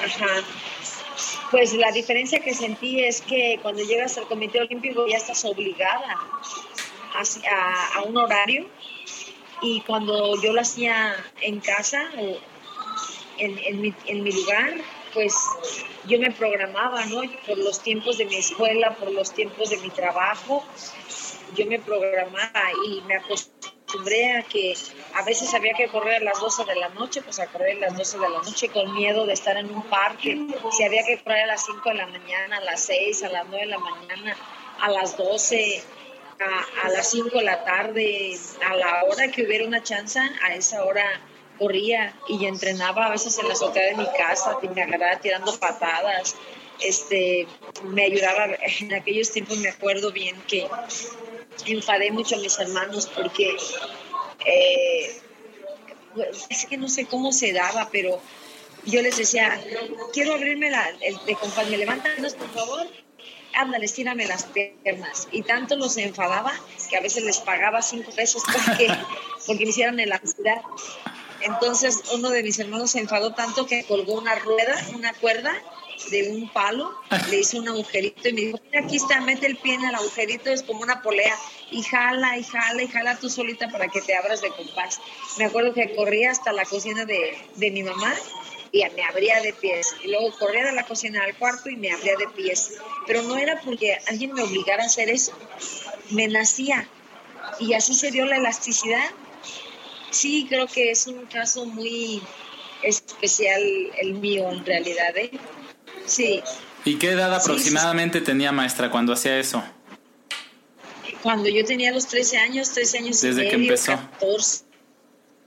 Ajá. 0.04 0.42
Pues 1.50 1.72
la 1.74 1.92
diferencia 1.92 2.40
que 2.40 2.54
sentí 2.54 3.04
es 3.04 3.20
que 3.20 3.58
cuando 3.62 3.82
llegas 3.82 4.18
al 4.18 4.26
Comité 4.26 4.60
Olímpico 4.60 5.06
ya 5.06 5.16
estás 5.16 5.44
obligada 5.44 6.18
a, 7.14 7.98
a 7.98 8.02
un 8.02 8.16
horario 8.16 8.66
y 9.62 9.80
cuando 9.82 10.40
yo 10.42 10.52
lo 10.52 10.60
hacía 10.60 11.14
en 11.40 11.60
casa 11.60 12.02
o 12.18 12.36
en, 13.38 13.58
en, 13.58 13.80
mi, 13.80 13.94
en 14.06 14.22
mi 14.22 14.32
lugar, 14.32 14.74
pues 15.16 15.34
yo 16.06 16.18
me 16.18 16.30
programaba, 16.30 17.06
¿no? 17.06 17.22
Por 17.46 17.56
los 17.56 17.80
tiempos 17.80 18.18
de 18.18 18.26
mi 18.26 18.36
escuela, 18.36 18.94
por 18.96 19.10
los 19.10 19.32
tiempos 19.32 19.70
de 19.70 19.78
mi 19.78 19.88
trabajo, 19.88 20.62
yo 21.56 21.64
me 21.64 21.78
programaba 21.78 22.70
y 22.86 23.00
me 23.00 23.16
acostumbré 23.16 24.36
a 24.36 24.42
que 24.42 24.74
a 25.14 25.22
veces 25.22 25.54
había 25.54 25.72
que 25.72 25.88
correr 25.88 26.20
a 26.20 26.24
las 26.24 26.38
12 26.38 26.66
de 26.66 26.76
la 26.76 26.90
noche, 26.90 27.22
pues 27.22 27.40
a 27.40 27.46
correr 27.46 27.78
a 27.78 27.88
las 27.88 27.96
12 27.96 28.18
de 28.18 28.28
la 28.28 28.42
noche 28.42 28.68
con 28.68 28.94
miedo 28.94 29.24
de 29.24 29.32
estar 29.32 29.56
en 29.56 29.74
un 29.74 29.82
parque. 29.84 30.38
Si 30.76 30.84
había 30.84 31.02
que 31.02 31.18
correr 31.22 31.44
a 31.44 31.46
las 31.46 31.64
5 31.64 31.88
de 31.88 31.94
la 31.94 32.06
mañana, 32.08 32.58
a 32.58 32.60
las 32.60 32.82
6, 32.82 33.22
a 33.22 33.28
las 33.30 33.46
9 33.48 33.64
de 33.64 33.70
la 33.70 33.78
mañana, 33.78 34.36
a 34.82 34.90
las 34.90 35.16
12, 35.16 35.82
a, 36.84 36.88
las 36.90 37.10
5 37.10 37.38
de 37.38 37.44
la 37.44 37.64
tarde, 37.64 38.38
a 38.68 38.76
la 38.76 39.04
hora 39.04 39.28
que 39.28 39.44
hubiera 39.44 39.64
una 39.64 39.82
chance, 39.82 40.20
a 40.42 40.54
esa 40.54 40.84
hora 40.84 41.06
corría 41.58 42.14
y 42.28 42.46
entrenaba 42.46 43.06
a 43.06 43.10
veces 43.10 43.38
en 43.38 43.48
la 43.48 43.54
azotea 43.54 43.84
de 43.86 43.94
mi 43.96 44.06
casa, 44.16 44.58
me 44.74 44.82
agarraba 44.82 45.20
tirando 45.20 45.58
patadas. 45.58 46.36
Este, 46.80 47.46
me 47.84 48.04
ayudaba, 48.04 48.48
en 48.80 48.92
aquellos 48.92 49.30
tiempos 49.32 49.56
me 49.58 49.70
acuerdo 49.70 50.12
bien 50.12 50.36
que 50.46 50.68
enfadé 51.64 52.10
mucho 52.10 52.36
a 52.36 52.38
mis 52.38 52.58
hermanos 52.58 53.10
porque 53.14 53.56
eh, 54.44 55.20
es 56.50 56.66
que 56.66 56.76
no 56.76 56.88
sé 56.88 57.06
cómo 57.06 57.32
se 57.32 57.52
daba, 57.52 57.88
pero 57.90 58.20
yo 58.84 59.02
les 59.02 59.16
decía, 59.16 59.60
quiero 60.12 60.34
abrirme 60.34 60.70
la, 60.70 60.88
el 61.00 61.16
de 61.24 61.34
compás, 61.34 61.68
me 61.68 61.78
levantan 61.78 62.12
por 62.38 62.50
favor, 62.50 62.86
ándale, 63.54 63.86
estírame 63.86 64.26
las 64.26 64.44
piernas. 64.44 65.28
Y 65.32 65.42
tanto 65.42 65.76
los 65.76 65.96
enfadaba 65.96 66.52
que 66.88 66.96
a 66.96 67.00
veces 67.00 67.24
les 67.24 67.38
pagaba 67.38 67.82
cinco 67.82 68.12
pesos 68.12 68.42
porque, 68.44 68.88
porque 69.46 69.64
me 69.64 69.70
hicieran 69.70 69.98
elasticidad. 69.98 70.60
Entonces 71.46 72.02
uno 72.12 72.30
de 72.30 72.42
mis 72.42 72.58
hermanos 72.58 72.90
se 72.90 73.00
enfadó 73.00 73.32
tanto 73.34 73.66
que 73.66 73.84
colgó 73.84 74.14
una 74.14 74.34
rueda, 74.34 74.74
una 74.94 75.12
cuerda 75.14 75.52
de 76.10 76.30
un 76.30 76.48
palo, 76.50 76.92
le 77.30 77.38
hizo 77.38 77.58
un 77.58 77.68
agujerito 77.68 78.28
y 78.28 78.32
me 78.32 78.40
dijo, 78.42 78.60
aquí 78.78 78.96
está, 78.96 79.20
mete 79.20 79.46
el 79.46 79.56
pie 79.56 79.74
en 79.74 79.84
el 79.84 79.94
agujerito, 79.94 80.50
es 80.50 80.62
como 80.62 80.82
una 80.82 81.02
polea, 81.02 81.34
y 81.70 81.82
jala, 81.82 82.36
y 82.36 82.44
jala, 82.44 82.82
y 82.82 82.88
jala 82.88 83.16
tú 83.16 83.30
solita 83.30 83.68
para 83.70 83.88
que 83.88 84.00
te 84.02 84.14
abras 84.14 84.42
de 84.42 84.50
compás. 84.50 85.00
Me 85.38 85.46
acuerdo 85.46 85.72
que 85.72 85.94
corría 85.96 86.30
hasta 86.30 86.52
la 86.52 86.64
cocina 86.64 87.04
de, 87.04 87.38
de 87.56 87.70
mi 87.70 87.82
mamá 87.82 88.14
y 88.72 88.84
me 88.94 89.04
abría 89.04 89.40
de 89.40 89.52
pies. 89.52 89.96
Y 90.04 90.08
luego 90.08 90.36
corría 90.38 90.64
de 90.64 90.72
la 90.72 90.84
cocina 90.84 91.22
al 91.24 91.36
cuarto 91.36 91.70
y 91.70 91.76
me 91.76 91.90
abría 91.90 92.16
de 92.16 92.28
pies. 92.28 92.74
Pero 93.06 93.22
no 93.22 93.36
era 93.36 93.60
porque 93.60 93.98
alguien 94.06 94.32
me 94.32 94.42
obligara 94.42 94.82
a 94.82 94.86
hacer 94.86 95.08
eso, 95.08 95.32
me 96.10 96.28
nacía. 96.28 96.88
Y 97.58 97.74
así 97.74 97.94
se 97.94 98.10
dio 98.10 98.26
la 98.26 98.36
elasticidad. 98.36 99.08
Sí, 100.16 100.46
creo 100.48 100.66
que 100.66 100.90
es 100.90 101.06
un 101.06 101.26
caso 101.26 101.66
muy 101.66 102.22
especial 102.82 103.62
el 103.98 104.14
mío 104.14 104.50
en 104.50 104.64
realidad. 104.64 105.14
¿eh? 105.14 105.30
Sí. 106.06 106.42
¿Y 106.86 106.96
qué 106.96 107.10
edad 107.10 107.34
aproximadamente 107.34 108.22
tenía 108.22 108.50
maestra 108.50 108.90
cuando 108.90 109.12
hacía 109.12 109.38
eso? 109.38 109.62
Cuando 111.22 111.50
yo 111.50 111.66
tenía 111.66 111.92
los 111.92 112.06
13 112.06 112.38
años, 112.38 112.70
13 112.70 112.98
años 112.98 113.20
Desde 113.20 113.28
y 113.28 113.44
medio, 113.44 113.50
que 113.50 113.56
empezó. 113.56 113.92
14. 113.92 114.64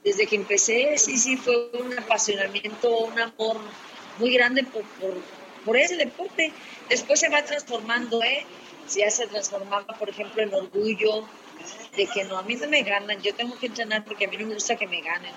Desde 0.04 0.28
que 0.28 0.36
empecé, 0.36 0.98
sí, 0.98 1.18
sí, 1.18 1.36
fue 1.36 1.72
un 1.72 1.98
apasionamiento, 1.98 3.06
un 3.06 3.20
amor 3.20 3.60
muy 4.20 4.32
grande 4.34 4.64
por, 4.66 4.84
por, 4.84 5.16
por 5.66 5.78
ese 5.78 5.98
deporte. 5.98 6.54
Después 6.90 7.20
se 7.20 7.30
va 7.30 7.44
transformando, 7.44 8.22
¿eh? 8.22 8.46
Ya 8.96 9.10
se 9.12 9.28
transformaba, 9.28 9.86
por 9.98 10.10
ejemplo, 10.10 10.42
en 10.42 10.54
orgullo 10.54 11.28
de 11.96 12.08
que 12.08 12.24
no, 12.24 12.38
a 12.38 12.44
mí 12.44 12.56
no 12.56 12.68
me 12.68 12.84
ganan, 12.84 13.22
yo 13.22 13.34
tengo 13.36 13.58
que 13.58 13.68
entrenar 13.68 14.04
porque 14.04 14.26
a 14.26 14.28
mí 14.28 14.38
no 14.38 14.48
me 14.48 14.54
gusta 14.56 14.76
que 14.76 14.88
me 14.88 15.02
ganen. 15.02 15.34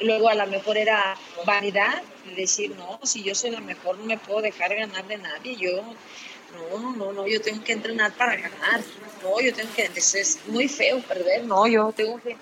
Luego 0.00 0.28
a 0.28 0.34
lo 0.34 0.46
mejor 0.46 0.76
era 0.76 1.16
vanidad, 1.44 2.02
decir, 2.36 2.74
no, 2.76 3.00
si 3.02 3.22
yo 3.22 3.34
soy 3.34 3.50
la 3.50 3.60
mejor 3.60 3.98
no 3.98 4.04
me 4.04 4.16
puedo 4.16 4.42
dejar 4.42 4.74
ganar 4.74 5.06
de 5.08 5.18
nadie, 5.18 5.56
yo, 5.56 5.82
no, 6.52 6.92
no, 6.92 7.12
no, 7.12 7.26
yo 7.26 7.40
tengo 7.40 7.64
que 7.64 7.72
entrenar 7.72 8.12
para 8.12 8.36
ganar, 8.36 8.80
no, 9.22 9.40
yo 9.40 9.52
tengo 9.52 9.72
que, 9.74 9.90
es 9.94 10.38
muy 10.46 10.68
feo 10.68 11.00
perder, 11.02 11.44
no, 11.44 11.66
yo 11.66 11.92
tengo 11.92 12.20
que, 12.20 12.36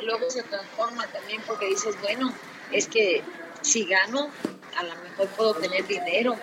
luego 0.00 0.30
se 0.30 0.42
transforma 0.44 1.06
también 1.08 1.42
porque 1.46 1.66
dices, 1.66 2.00
bueno, 2.02 2.32
es 2.70 2.86
que 2.86 3.22
si 3.62 3.84
gano, 3.84 4.30
a 4.76 4.82
lo 4.84 4.94
mejor 5.02 5.28
puedo 5.28 5.54
tener 5.54 5.86
dinero, 5.86 6.36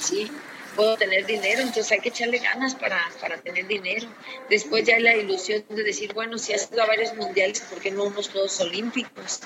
sí, 0.00 0.30
puedo 0.76 0.96
tener 0.96 1.26
dinero, 1.26 1.60
entonces 1.60 1.90
hay 1.90 2.00
que 2.00 2.10
echarle 2.10 2.38
ganas 2.38 2.74
para, 2.74 3.00
para 3.20 3.38
tener 3.38 3.66
dinero. 3.66 4.06
Después 4.48 4.84
ya 4.84 4.96
hay 4.96 5.02
la 5.02 5.16
ilusión 5.16 5.64
de 5.68 5.82
decir, 5.82 6.12
bueno, 6.12 6.38
si 6.38 6.52
has 6.52 6.70
ido 6.70 6.82
a 6.82 6.86
varios 6.86 7.14
mundiales, 7.14 7.60
¿por 7.62 7.80
qué 7.80 7.90
no 7.90 8.04
unos 8.04 8.28
Juegos 8.28 8.60
Olímpicos? 8.60 9.40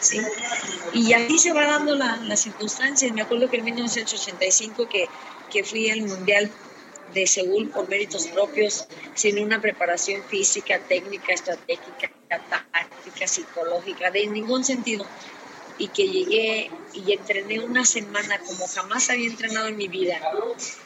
¿Sí? 0.00 0.20
Y 0.92 1.12
así 1.12 1.38
se 1.38 1.52
va 1.52 1.66
dando 1.66 1.94
la, 1.94 2.16
las 2.16 2.40
circunstancias. 2.40 3.12
Me 3.12 3.22
acuerdo 3.22 3.48
que 3.48 3.58
en 3.58 3.64
1985 3.64 4.88
que, 4.88 5.08
que 5.50 5.62
fui 5.62 5.90
al 5.90 6.02
Mundial 6.02 6.50
de 7.14 7.26
Seúl 7.26 7.70
por 7.70 7.88
méritos 7.88 8.26
propios, 8.26 8.86
sin 9.14 9.38
una 9.38 9.60
preparación 9.60 10.22
física, 10.24 10.78
técnica, 10.80 11.32
estratégica, 11.32 12.10
táctica, 12.28 13.26
psicológica, 13.26 14.10
de 14.10 14.26
ningún 14.26 14.64
sentido 14.64 15.06
y 15.78 15.88
que 15.88 16.08
llegué 16.08 16.70
y 16.94 17.12
entrené 17.12 17.60
una 17.60 17.84
semana 17.84 18.38
como 18.40 18.66
jamás 18.66 19.10
había 19.10 19.26
entrenado 19.26 19.68
en 19.68 19.76
mi 19.76 19.88
vida. 19.88 20.20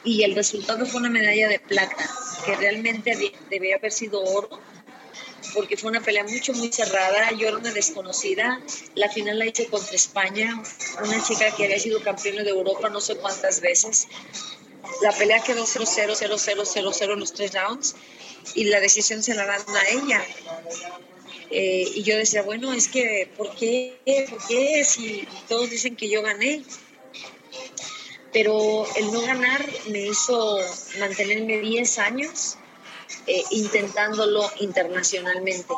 Y 0.05 0.25
el 0.25 0.35
resultado 0.35 0.87
fue 0.87 1.01
una 1.01 1.11
medalla 1.11 1.49
de 1.49 1.61
plata 1.61 2.11
que 2.45 2.57
realmente 2.57 3.17
debía 3.49 3.77
haber 3.77 3.93
sido 3.93 4.23
oro 4.23 4.61
porque 5.55 5.77
fue 5.77 5.91
una 5.91 6.01
pelea 6.01 6.25
mucho 6.25 6.53
muy 6.53 6.73
cerrada. 6.73 7.33
Yo 7.33 7.49
era 7.49 7.57
una 7.57 7.73
desconocida. 7.73 8.61
La 8.95 9.09
final 9.09 9.39
la 9.39 9.47
hice 9.47 9.67
contra 9.67 9.95
España 9.95 10.63
una 11.03 11.23
chica 11.23 11.51
que 11.57 11.65
había 11.65 11.79
sido 11.79 12.03
campeona 12.03 12.43
de 12.43 12.51
Europa 12.51 12.89
no 12.89 13.01
sé 13.01 13.17
cuántas 13.17 13.61
veces. 13.61 14.09
La 15.03 15.13
pelea 15.13 15.43
quedó 15.43 15.65
0-0 15.65 16.17
0-0 16.17 16.37
0-0 16.37 17.13
en 17.13 17.21
los 17.21 17.33
tres 17.33 17.55
rounds 17.55 17.95
y 18.55 18.65
la 18.65 18.81
decisión 18.81 19.23
se 19.23 19.35
la 19.35 19.47
dan 19.47 19.63
a 19.69 19.89
ella 19.91 20.25
eh, 21.51 21.85
y 21.95 22.03
yo 22.03 22.17
decía, 22.17 22.43
bueno, 22.43 22.73
es 22.73 22.89
que, 22.89 23.29
¿por 23.37 23.55
qué? 23.55 23.99
¿Por 24.29 24.47
qué? 24.47 24.85
Si 24.85 25.27
todos 25.49 25.69
dicen 25.71 25.97
que 25.97 26.09
yo 26.09 26.23
gané. 26.23 26.63
Pero 28.33 28.87
el 28.95 29.13
no 29.13 29.21
ganar 29.23 29.65
me 29.89 30.07
hizo 30.07 30.59
mantenerme 31.01 31.59
10 31.59 31.99
años 31.99 32.57
eh, 33.27 33.43
intentándolo 33.51 34.49
internacionalmente. 34.61 35.75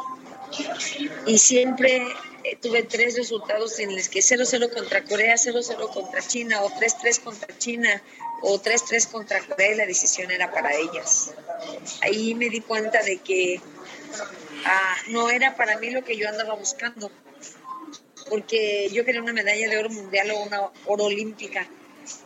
Y 1.26 1.38
siempre 1.38 2.06
eh, 2.44 2.58
tuve 2.60 2.82
tres 2.82 3.16
resultados 3.16 3.78
en 3.78 3.96
los 3.96 4.10
que 4.10 4.20
0-0 4.20 4.70
contra 4.74 5.02
Corea, 5.04 5.36
0-0 5.36 5.94
contra 5.94 6.20
China, 6.26 6.62
o 6.62 6.68
3-3 6.68 7.20
contra 7.20 7.58
China, 7.58 8.02
o 8.42 8.60
3-3 8.60 9.10
contra 9.10 9.40
Corea, 9.46 9.72
y 9.72 9.76
la 9.76 9.86
decisión 9.86 10.30
era 10.30 10.52
para 10.52 10.74
ellas. 10.74 11.32
Ahí 12.02 12.34
me 12.34 12.50
di 12.50 12.60
cuenta 12.60 13.02
de 13.02 13.16
que 13.16 13.60
ah, 14.64 14.96
no 15.08 15.30
era 15.30 15.56
para 15.56 15.78
mí 15.78 15.90
lo 15.90 16.04
que 16.04 16.16
yo 16.16 16.28
andaba 16.28 16.54
buscando, 16.54 17.10
porque 18.28 18.88
yo 18.92 19.04
quería 19.04 19.22
una 19.22 19.32
medalla 19.32 19.68
de 19.68 19.78
oro 19.78 19.90
mundial 19.90 20.30
o 20.30 20.42
una 20.42 20.70
oro 20.86 21.04
olímpica, 21.04 21.66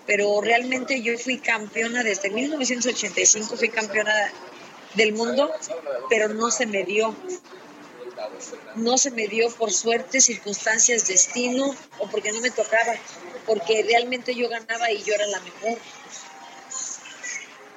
pero 0.07 0.40
realmente 0.40 1.03
yo 1.03 1.18
fui 1.18 1.38
campeona 1.38 2.03
desde 2.03 2.31
1985, 2.31 3.57
fui 3.57 3.68
campeona 3.68 4.12
del 4.94 5.12
mundo, 5.12 5.51
pero 6.09 6.29
no 6.29 6.51
se 6.51 6.66
me 6.66 6.85
dio. 6.85 7.14
No 8.77 8.96
se 8.99 9.11
me 9.11 9.29
dio 9.29 9.51
por 9.51 9.72
suerte, 9.72 10.20
circunstancias, 10.20 11.07
destino 11.07 11.75
o 11.99 12.09
porque 12.09 12.33
no 12.33 12.40
me 12.40 12.51
tocaba, 12.51 12.94
porque 13.44 13.83
realmente 13.83 14.35
yo 14.35 14.49
ganaba 14.49 14.90
y 14.90 15.03
yo 15.03 15.14
era 15.14 15.27
la 15.27 15.40
mejor. 15.40 15.79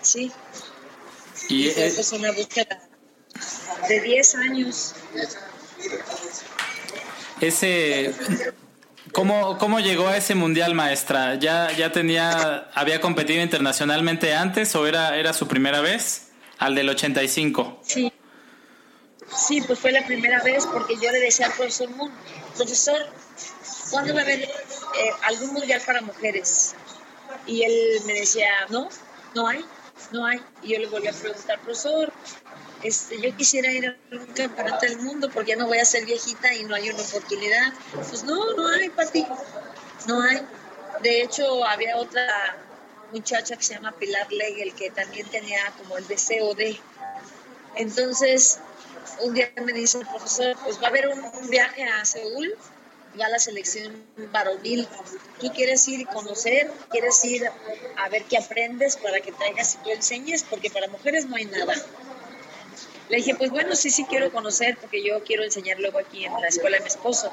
Sí. 0.01 0.31
Y, 1.49 1.65
Y 1.65 1.69
eh, 1.69 1.91
pues, 1.95 2.11
una 2.13 2.31
búsqueda 2.31 2.88
de 3.87 4.01
10 4.01 4.35
años. 4.35 4.95
ese 7.41 8.13
¿Cómo, 9.11 9.57
¿Cómo 9.57 9.79
llegó 9.79 10.07
a 10.07 10.17
ese 10.17 10.35
mundial, 10.35 10.75
maestra? 10.75 11.35
¿Ya, 11.35 11.71
ya 11.71 11.91
tenía, 11.91 12.69
había 12.73 13.01
competido 13.01 13.41
internacionalmente 13.41 14.35
antes 14.35 14.75
o 14.75 14.85
era, 14.85 15.17
era 15.17 15.33
su 15.33 15.47
primera 15.47 15.81
vez? 15.81 16.27
Al 16.59 16.75
del 16.75 16.89
85. 16.89 17.79
Sí. 17.83 18.13
Sí, 19.35 19.61
pues 19.61 19.79
fue 19.79 19.91
la 19.91 20.05
primera 20.05 20.41
vez 20.43 20.65
porque 20.65 20.95
yo 20.95 21.11
le 21.11 21.19
decía 21.19 21.47
al 21.47 21.53
profesor 21.53 21.89
Moon, 21.91 22.11
profesor, 22.55 22.97
¿cuándo 23.91 24.13
va 24.13 24.21
a 24.21 24.23
haber 24.23 24.41
eh, 24.41 24.49
algún 25.23 25.53
mundial 25.53 25.81
para 25.85 26.01
mujeres? 26.01 26.75
Y 27.45 27.63
él 27.63 28.01
me 28.05 28.13
decía, 28.13 28.49
no, 28.69 28.89
no 29.35 29.47
hay, 29.47 29.63
no 30.11 30.25
hay. 30.25 30.41
Y 30.63 30.73
yo 30.73 30.79
le 30.79 30.87
volví 30.87 31.07
a 31.07 31.13
preguntar, 31.13 31.59
profesor, 31.61 32.11
este, 32.83 33.19
yo 33.19 33.35
quisiera 33.35 33.71
ir 33.71 33.87
a 33.87 33.97
un 34.11 34.25
campeonato 34.27 34.85
del 34.85 34.99
mundo 34.99 35.29
porque 35.33 35.51
ya 35.51 35.57
no 35.57 35.67
voy 35.67 35.79
a 35.79 35.85
ser 35.85 36.05
viejita 36.05 36.53
y 36.53 36.63
no 36.63 36.75
hay 36.75 36.89
una 36.89 37.01
oportunidad. 37.01 37.73
Pues 37.93 38.23
no, 38.23 38.53
no 38.53 38.67
hay, 38.69 38.89
Pati, 38.89 39.25
no 40.07 40.21
hay. 40.21 40.41
De 41.01 41.21
hecho, 41.21 41.65
había 41.65 41.97
otra 41.97 42.27
muchacha 43.11 43.57
que 43.57 43.63
se 43.63 43.73
llama 43.73 43.91
Pilar 43.93 44.31
Legel 44.31 44.73
que 44.73 44.91
también 44.91 45.27
tenía 45.27 45.59
como 45.77 45.97
el 45.97 46.07
deseo 46.07 46.53
de. 46.53 46.79
Entonces, 47.75 48.59
un 49.21 49.33
día 49.33 49.51
me 49.63 49.73
dice 49.73 49.99
el 49.99 50.07
profesor, 50.07 50.55
pues 50.63 50.81
va 50.81 50.85
a 50.85 50.89
haber 50.89 51.09
un, 51.09 51.49
viaje 51.49 51.83
a 51.83 52.05
Seúl, 52.05 52.55
va 53.19 53.27
la 53.27 53.39
selección 53.39 54.05
varonil. 54.31 54.87
¿Tú 55.39 55.51
quieres 55.51 55.87
ir 55.87 55.99
y 56.01 56.05
conocer? 56.05 56.71
¿Quieres 56.89 57.23
ir 57.25 57.43
a 57.97 58.09
ver 58.09 58.23
qué 58.23 58.37
aprendes 58.37 58.97
para 58.97 59.19
que 59.19 59.31
traigas 59.31 59.75
y 59.75 59.77
tú 59.79 59.89
enseñes? 59.91 60.43
Porque 60.43 60.69
para 60.69 60.87
mujeres 60.87 61.25
no 61.25 61.35
hay 61.35 61.45
nada. 61.45 61.73
Le 63.09 63.17
dije, 63.17 63.35
pues 63.35 63.49
bueno, 63.49 63.75
sí, 63.75 63.89
sí 63.89 64.05
quiero 64.05 64.31
conocer 64.31 64.77
porque 64.79 65.03
yo 65.03 65.23
quiero 65.23 65.43
enseñar 65.43 65.79
luego 65.79 65.99
aquí 65.99 66.25
en 66.25 66.33
la 66.33 66.47
escuela 66.47 66.77
de 66.77 66.83
mi 66.83 66.89
esposo. 66.89 67.31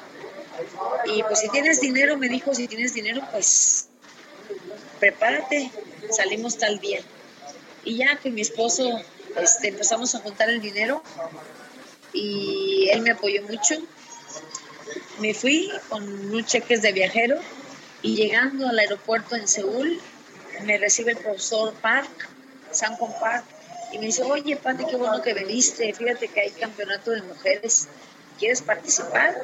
Y 1.05 1.21
pues 1.23 1.39
si 1.39 1.49
tienes 1.49 1.79
dinero, 1.79 2.17
me 2.17 2.29
dijo, 2.29 2.53
si 2.53 2.67
tienes 2.67 2.93
dinero, 2.93 3.21
pues 3.31 3.87
prepárate, 4.99 5.71
salimos 6.11 6.57
tal 6.57 6.79
día. 6.79 7.01
Y 7.83 7.97
ya 7.97 8.17
que 8.17 8.31
mi 8.31 8.41
esposo 8.41 8.99
este, 9.35 9.69
empezamos 9.69 10.15
a 10.15 10.19
juntar 10.19 10.49
el 10.49 10.61
dinero 10.61 11.03
y 12.11 12.89
él 12.91 13.01
me 13.01 13.11
apoyó 13.11 13.43
mucho. 13.43 13.75
Me 15.19 15.33
fui 15.33 15.71
con 15.89 16.03
unos 16.03 16.45
cheques 16.45 16.81
de 16.81 16.91
viajero 16.91 17.39
y 18.01 18.15
llegando 18.15 18.67
al 18.67 18.79
aeropuerto 18.79 19.35
en 19.35 19.47
Seúl, 19.47 19.99
me 20.63 20.77
recibe 20.77 21.11
el 21.11 21.17
profesor 21.17 21.73
Park, 21.73 22.29
Sankon 22.71 23.11
Park, 23.19 23.45
y 23.91 23.99
me 23.99 24.07
dice, 24.07 24.23
oye, 24.23 24.55
Pati, 24.57 24.85
qué 24.85 24.95
bueno 24.95 25.21
que 25.21 25.33
viniste, 25.33 25.93
fíjate 25.93 26.27
que 26.27 26.41
hay 26.41 26.51
campeonato 26.51 27.11
de 27.11 27.21
mujeres, 27.21 27.87
¿quieres 28.37 28.61
participar? 28.61 29.41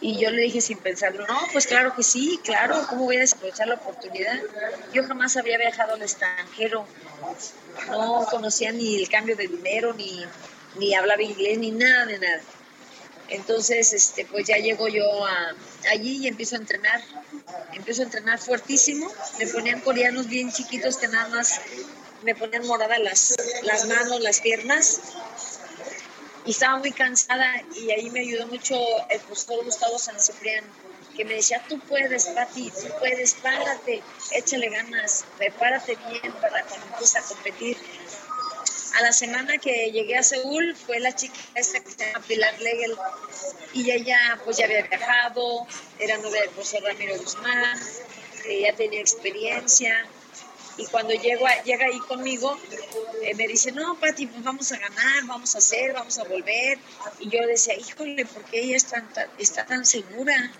Y 0.00 0.18
yo 0.18 0.30
le 0.30 0.42
dije 0.42 0.60
sin 0.60 0.78
pensarlo, 0.78 1.26
no, 1.26 1.38
pues 1.52 1.66
claro 1.66 1.94
que 1.94 2.02
sí, 2.02 2.40
claro, 2.44 2.86
¿cómo 2.88 3.04
voy 3.04 3.16
a 3.16 3.20
desaprovechar 3.20 3.66
la 3.66 3.74
oportunidad? 3.74 4.40
Yo 4.92 5.04
jamás 5.04 5.36
había 5.36 5.58
viajado 5.58 5.94
al 5.94 6.02
extranjero, 6.02 6.86
no 7.90 8.26
conocía 8.30 8.72
ni 8.72 8.96
el 8.96 9.08
cambio 9.08 9.36
de 9.36 9.48
dinero, 9.48 9.92
ni, 9.94 10.24
ni 10.78 10.94
hablaba 10.94 11.22
inglés, 11.22 11.58
ni 11.58 11.72
nada 11.72 12.06
de 12.06 12.18
nada. 12.18 12.40
Entonces, 13.28 13.92
este, 13.92 14.24
pues 14.24 14.46
ya 14.46 14.56
llego 14.56 14.88
yo 14.88 15.04
allí 15.90 16.18
y 16.24 16.28
empiezo 16.28 16.56
a 16.56 16.58
entrenar. 16.58 17.02
Empiezo 17.74 18.02
a 18.02 18.04
entrenar 18.06 18.38
fuertísimo. 18.38 19.10
Me 19.38 19.46
ponían 19.46 19.80
coreanos 19.80 20.28
bien 20.28 20.50
chiquitos 20.50 20.96
que 20.96 21.08
nada 21.08 21.28
más 21.28 21.60
me 22.22 22.34
ponían 22.34 22.66
moradas 22.66 22.98
las, 23.00 23.34
las 23.62 23.86
manos, 23.86 24.20
las 24.20 24.40
piernas 24.40 25.00
y 26.48 26.52
estaba 26.52 26.78
muy 26.78 26.92
cansada 26.92 27.62
y 27.74 27.90
ahí 27.90 28.08
me 28.10 28.20
ayudó 28.20 28.46
mucho 28.46 28.74
el 29.10 29.20
profesor 29.20 29.62
Gustavo 29.64 29.98
San 29.98 30.18
Ciprián, 30.18 30.64
que 31.14 31.24
me 31.26 31.34
decía, 31.34 31.62
tú 31.68 31.78
puedes, 31.80 32.24
Pati, 32.26 32.70
tú 32.70 32.88
puedes, 32.98 33.34
párate, 33.34 34.02
échale 34.32 34.70
ganas, 34.70 35.26
prepárate 35.36 35.96
bien 35.96 36.32
para 36.40 36.64
cuando 36.64 36.86
empieces 36.86 37.16
a 37.16 37.22
competir. 37.22 37.76
A 38.94 39.02
la 39.02 39.12
semana 39.12 39.58
que 39.58 39.90
llegué 39.92 40.16
a 40.16 40.22
Seúl 40.22 40.74
fue 40.74 40.98
la 41.00 41.14
chica 41.14 41.38
esta 41.54 41.80
que 41.80 41.90
se 41.90 41.98
llama 41.98 42.24
Pilar 42.26 42.58
Legel 42.60 42.96
y 43.74 43.90
ella 43.90 44.40
pues 44.44 44.56
ya 44.56 44.64
había 44.64 44.82
viajado, 44.82 45.66
era 45.98 46.16
novia 46.16 46.40
del 46.40 46.50
profesor 46.50 46.82
Ramiro 46.82 47.18
Guzmán, 47.18 47.78
ya 48.62 48.74
tenía 48.74 49.00
experiencia, 49.00 50.06
y 50.78 50.86
cuando 50.86 51.12
llego 51.12 51.44
llega 51.64 51.86
ahí 51.86 51.98
conmigo, 51.98 52.56
eh, 53.22 53.34
me 53.34 53.48
dice, 53.48 53.72
no, 53.72 53.98
Pati, 53.98 54.26
pues 54.26 54.42
vamos 54.44 54.70
a 54.72 54.78
ganar, 54.78 55.24
vamos 55.26 55.54
a 55.56 55.58
hacer, 55.58 55.92
vamos 55.92 56.18
a 56.18 56.24
volver. 56.24 56.78
Y 57.18 57.28
yo 57.28 57.44
decía, 57.46 57.74
híjole, 57.76 58.24
¿por 58.24 58.44
qué 58.44 58.60
ella 58.60 58.76
está, 58.76 59.04
está 59.38 59.66
tan 59.66 59.84
segura? 59.84 60.52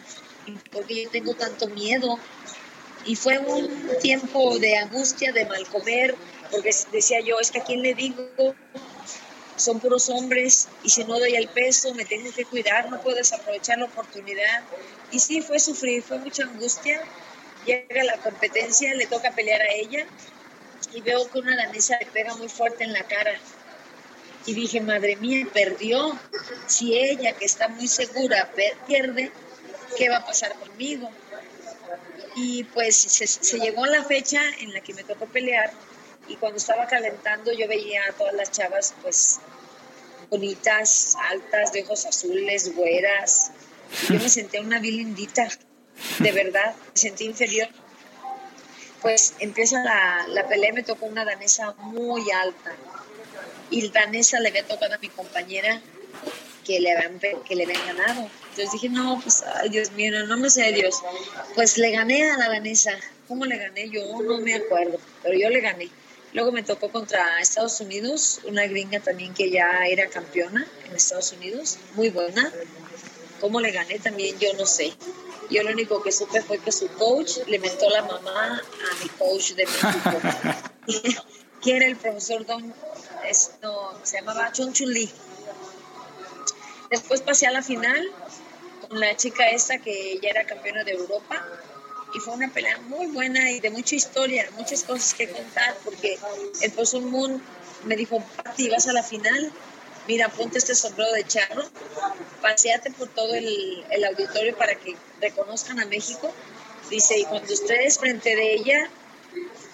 ¿Por 0.72 0.84
qué 0.86 1.04
yo 1.04 1.10
tengo 1.10 1.34
tanto 1.34 1.68
miedo? 1.68 2.18
Y 3.06 3.14
fue 3.14 3.38
un 3.38 3.70
tiempo 4.02 4.58
de 4.58 4.76
angustia, 4.76 5.32
de 5.32 5.46
mal 5.46 5.66
comer, 5.68 6.16
porque 6.50 6.70
decía 6.92 7.20
yo, 7.20 7.38
es 7.38 7.52
que 7.52 7.60
a 7.60 7.64
quién 7.64 7.82
le 7.82 7.94
digo, 7.94 8.28
son 9.56 9.78
puros 9.78 10.08
hombres, 10.08 10.68
y 10.82 10.90
si 10.90 11.04
no 11.04 11.18
doy 11.18 11.36
el 11.36 11.48
peso, 11.48 11.94
me 11.94 12.04
tengo 12.04 12.32
que 12.32 12.44
cuidar, 12.44 12.90
no 12.90 13.00
puedo 13.00 13.16
desaprovechar 13.16 13.78
la 13.78 13.84
oportunidad. 13.86 14.64
Y 15.12 15.20
sí, 15.20 15.42
fue 15.42 15.60
sufrir, 15.60 16.02
fue 16.02 16.18
mucha 16.18 16.42
angustia, 16.42 17.02
llega 17.68 18.04
la 18.04 18.16
competencia, 18.18 18.94
le 18.94 19.06
toca 19.06 19.32
pelear 19.32 19.60
a 19.60 19.72
ella 19.72 20.06
y 20.94 21.00
veo 21.02 21.30
que 21.30 21.38
una 21.38 21.54
danesa 21.56 21.98
le 22.00 22.06
pega 22.06 22.34
muy 22.36 22.48
fuerte 22.48 22.84
en 22.84 22.92
la 22.92 23.04
cara. 23.04 23.38
Y 24.46 24.54
dije, 24.54 24.80
madre 24.80 25.16
mía, 25.16 25.46
perdió. 25.52 26.18
Si 26.66 26.96
ella, 26.96 27.32
que 27.32 27.44
está 27.44 27.68
muy 27.68 27.86
segura, 27.86 28.50
pierde, 28.86 29.30
¿qué 29.96 30.08
va 30.08 30.18
a 30.18 30.24
pasar 30.24 30.54
conmigo? 30.54 31.10
Y 32.34 32.64
pues 32.64 32.96
se, 32.96 33.58
llegó 33.58 33.84
la 33.86 34.04
fecha 34.04 34.40
en 34.60 34.72
la 34.72 34.80
que 34.80 34.94
me 34.94 35.04
tocó 35.04 35.26
pelear 35.26 35.72
y 36.28 36.36
cuando 36.36 36.58
estaba 36.58 36.86
calentando 36.86 37.52
yo 37.52 37.66
veía 37.66 38.02
a 38.08 38.12
todas 38.12 38.34
las 38.34 38.50
chavas 38.50 38.94
pues 39.02 39.40
bonitas, 40.30 41.16
altas, 41.30 41.72
de 41.72 41.82
ojos 41.82 42.06
azules, 42.06 42.74
güeras. 42.74 43.50
Y 44.04 44.12
yo 44.12 44.20
me 44.20 44.28
senté 44.28 44.60
una 44.60 44.78
vilindita 44.78 45.48
de 46.18 46.32
verdad, 46.32 46.74
me 46.76 47.00
sentí 47.00 47.24
inferior. 47.24 47.68
Pues 49.02 49.34
empieza 49.38 49.82
la, 49.84 50.26
la 50.28 50.48
pelea, 50.48 50.72
me 50.72 50.82
tocó 50.82 51.06
una 51.06 51.24
danesa 51.24 51.74
muy 51.78 52.30
alta. 52.30 52.74
Y 53.70 53.82
la 53.82 54.00
danesa 54.00 54.40
le 54.40 54.48
había 54.48 54.66
tocado 54.66 54.94
a 54.94 54.98
mi 54.98 55.08
compañera 55.08 55.80
que 56.68 56.80
le 56.80 56.92
habían, 56.92 57.18
que 57.18 57.54
le 57.54 57.64
ganado. 57.64 58.28
Entonces 58.50 58.72
dije, 58.72 58.88
no, 58.90 59.18
pues, 59.22 59.42
ay, 59.42 59.70
Dios 59.70 59.92
mío, 59.92 60.12
no, 60.12 60.26
no 60.26 60.36
me 60.36 60.50
sé 60.50 60.72
Dios. 60.72 60.96
Pues 61.54 61.78
le 61.78 61.90
gané 61.92 62.30
a 62.30 62.36
la 62.36 62.48
danesa. 62.48 62.92
¿Cómo 63.26 63.44
le 63.46 63.56
gané? 63.56 63.88
Yo 63.88 64.02
no 64.22 64.38
me 64.38 64.54
acuerdo, 64.54 64.98
pero 65.22 65.38
yo 65.38 65.48
le 65.48 65.60
gané. 65.60 65.88
Luego 66.34 66.52
me 66.52 66.62
tocó 66.62 66.90
contra 66.90 67.40
Estados 67.40 67.80
Unidos, 67.80 68.40
una 68.44 68.66
gringa 68.66 69.00
también 69.00 69.32
que 69.32 69.50
ya 69.50 69.86
era 69.86 70.08
campeona 70.08 70.66
en 70.86 70.94
Estados 70.94 71.32
Unidos, 71.32 71.78
muy 71.94 72.10
buena. 72.10 72.52
¿Cómo 73.40 73.60
le 73.60 73.70
gané 73.70 73.98
también? 73.98 74.38
Yo 74.38 74.52
no 74.54 74.66
sé. 74.66 74.92
Yo 75.50 75.62
lo 75.62 75.70
único 75.70 76.02
que 76.02 76.12
supe 76.12 76.42
fue 76.42 76.58
que 76.58 76.70
su 76.70 76.88
coach 76.88 77.38
le 77.46 77.58
mentó 77.58 77.88
la 77.88 78.02
mamá 78.02 78.60
a 78.60 79.02
mi 79.02 79.08
coach 79.10 79.52
de 79.52 79.64
México, 79.64 80.20
que 81.62 81.76
era 81.76 81.86
el 81.86 81.96
profesor 81.96 82.44
Don, 82.44 82.74
esto, 83.26 83.98
se 84.02 84.18
llamaba 84.18 84.52
Chun 84.52 84.72
Chun 84.72 84.92
Lee. 84.92 85.10
Después 86.90 87.22
pasé 87.22 87.46
a 87.46 87.50
la 87.50 87.62
final 87.62 88.10
con 88.86 89.00
la 89.00 89.16
chica 89.16 89.48
esta 89.50 89.78
que 89.78 90.18
ya 90.22 90.30
era 90.30 90.44
campeona 90.44 90.84
de 90.84 90.92
Europa 90.92 91.46
y 92.14 92.20
fue 92.20 92.34
una 92.34 92.48
pelea 92.48 92.78
muy 92.82 93.06
buena 93.06 93.50
y 93.50 93.60
de 93.60 93.70
mucha 93.70 93.94
historia, 93.94 94.48
muchas 94.56 94.82
cosas 94.82 95.14
que 95.14 95.28
contar 95.28 95.76
porque 95.84 96.18
el 96.60 96.72
profesor 96.72 97.02
Moon 97.02 97.42
me 97.84 97.96
dijo, 97.96 98.22
Pati, 98.36 98.68
vas 98.68 98.86
a 98.86 98.92
la 98.92 99.02
final 99.02 99.52
mira, 100.08 100.28
ponte 100.30 100.58
este 100.58 100.74
sombrero 100.74 101.12
de 101.12 101.24
charro, 101.24 101.62
paseate 102.40 102.90
por 102.90 103.08
todo 103.08 103.34
el, 103.34 104.04
auditorio 104.08 104.56
para 104.56 104.74
que 104.74 104.96
reconozcan 105.20 105.78
a 105.78 105.84
México. 105.84 106.32
Dice, 106.90 107.18
y 107.18 107.24
cuando 107.26 107.52
estés 107.52 107.98
frente 107.98 108.34
de 108.34 108.54
ella, 108.54 108.90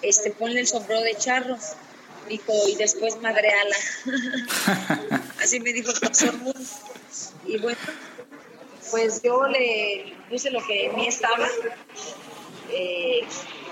este, 0.01 0.31
ponle 0.31 0.59
el 0.59 0.67
sombrero 0.67 1.01
de 1.01 1.15
charro. 1.15 1.57
Dijo, 2.27 2.53
y 2.67 2.75
después 2.75 3.21
madreala. 3.21 3.75
Así 5.41 5.59
me 5.61 5.71
dijo 5.71 5.91
el 5.91 5.99
profesor. 5.99 6.35
Y 7.45 7.57
bueno, 7.59 7.77
pues 8.91 9.21
yo 9.21 9.47
le 9.47 10.15
puse 10.29 10.51
lo 10.51 10.59
que 10.65 10.87
en 10.87 10.95
mí 10.95 11.07
estaba. 11.07 11.47
Eh, 12.71 13.21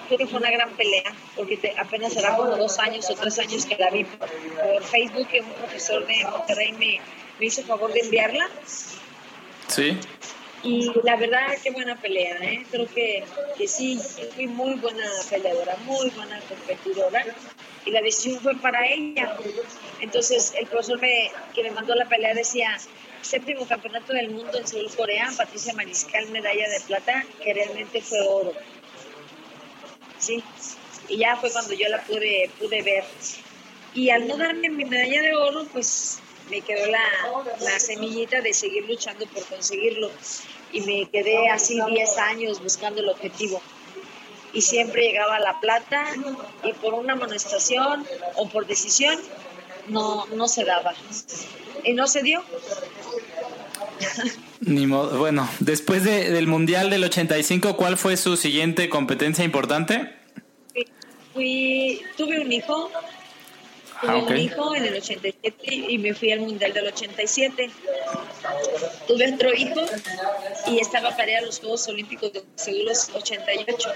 creo 0.08 0.18
que 0.18 0.28
fue 0.28 0.40
una 0.40 0.52
gran 0.52 0.70
pelea, 0.72 1.14
porque 1.36 1.74
apenas 1.78 2.16
era 2.16 2.36
como 2.36 2.56
dos 2.56 2.80
años 2.80 3.10
o 3.10 3.16
tres 3.16 3.40
años 3.40 3.66
que 3.66 3.76
la 3.78 3.90
vi 3.90 4.04
por, 4.04 4.30
Facebook, 4.84 5.28
que 5.28 5.42
un 5.42 5.52
profesor 5.54 6.06
de 6.06 6.24
Monterrey 6.26 6.72
me, 6.74 7.00
me 7.40 7.46
hizo 7.46 7.64
favor 7.64 7.92
de 7.92 8.00
enviarla. 8.02 8.50
Sí. 9.68 9.98
Y 10.64 10.92
la 11.04 11.18
verdad, 11.18 11.58
qué 11.62 11.72
buena 11.72 12.00
pelea, 12.00 12.38
¿eh? 12.42 12.66
Creo 12.72 12.88
que, 12.88 13.24
que 13.58 13.68
sí, 13.68 14.00
fui 14.34 14.48
muy 14.48 14.76
buena 14.76 15.06
peleadora, 15.30 15.76
muy 15.86 16.10
buena 16.12 16.40
competidora. 16.48 17.26
Y 17.86 17.92
la 17.92 18.02
decisión 18.02 18.40
fue 18.40 18.56
para 18.56 18.88
ella. 18.88 19.36
Entonces, 20.00 20.54
el 20.58 20.68
profesor 20.68 21.02
me, 21.02 21.32
que 21.54 21.64
me 21.64 21.72
mandó 21.72 21.94
la 21.96 22.08
pelea 22.08 22.34
decía, 22.34 22.78
séptimo 23.22 23.68
campeonato 23.68 24.14
del 24.14 24.30
mundo 24.30 24.58
en 24.58 24.66
Seúl, 24.66 24.90
Corea, 24.96 25.30
Patricia 25.36 25.74
Mariscal, 25.74 26.30
medalla 26.30 26.70
de 26.70 26.80
plata, 26.82 27.26
que 27.44 27.54
realmente 27.54 28.02
fue 28.02 28.22
oro. 28.22 28.54
¿Sí? 30.24 30.44
Y 31.10 31.18
ya 31.18 31.36
fue 31.36 31.52
cuando 31.52 31.74
yo 31.74 31.90
la 31.90 32.02
pude, 32.04 32.50
pude 32.60 32.82
ver. 32.82 33.04
Y 33.94 34.10
al 34.10 34.28
no 34.28 34.38
darme 34.38 34.70
mi 34.70 34.86
medalla 34.86 35.22
de 35.22 35.36
oro, 35.36 35.66
pues 35.72 36.20
me 36.50 36.62
quedó 36.62 36.88
la, 36.88 37.04
la 37.60 37.80
semillita 37.80 38.42
de 38.42 38.54
seguir 38.54 38.88
luchando 38.88 39.26
por 39.28 39.46
conseguirlo. 39.46 40.10
Y 40.72 40.82
me 40.82 41.10
quedé 41.10 41.50
así 41.50 41.80
10 41.80 42.18
años 42.18 42.62
buscando 42.62 43.02
el 43.02 43.10
objetivo. 43.10 43.62
Y 44.54 44.62
siempre 44.62 45.04
llegaba 45.04 45.40
la 45.40 45.60
plata 45.60 46.06
y 46.64 46.74
por 46.74 46.94
una 46.94 47.14
amonestación 47.14 48.06
o 48.36 48.48
por 48.50 48.66
decisión 48.68 49.20
no, 49.88 50.26
no 50.28 50.48
se 50.48 50.64
daba. 50.64 50.94
Y 51.84 51.94
no 51.94 52.08
se 52.08 52.22
dio. 52.22 52.44
Ni 54.66 54.88
modo. 54.88 55.18
Bueno, 55.18 55.50
después 55.60 56.04
del 56.04 56.48
Mundial 56.48 56.90
del 56.90 57.04
85, 57.04 57.76
¿cuál 57.76 57.98
fue 57.98 58.18
su 58.18 58.38
siguiente 58.38 58.90
competencia 58.90 59.44
importante? 59.44 60.14
Fui, 61.34 62.02
tuve 62.16 62.40
un 62.40 62.52
hijo, 62.52 62.92
tuve 64.02 64.12
ah, 64.12 64.18
un 64.18 64.38
hijo 64.38 64.76
en 64.76 64.86
el 64.86 64.96
87 64.96 65.56
y 65.66 65.98
me 65.98 66.14
fui 66.14 66.32
al 66.32 66.42
Mundial 66.42 66.74
del 66.74 66.88
87. 66.88 67.70
Tuve 69.08 69.34
otro 69.34 69.54
hijo 69.54 69.82
y 70.68 70.80
estaba 70.80 71.16
para 71.16 71.32
ir 71.32 71.38
a 71.38 71.42
los 71.42 71.60
Juegos 71.60 71.88
Olímpicos 71.88 72.32
de 72.34 72.44
Seúl 72.56 72.90
88 73.14 73.90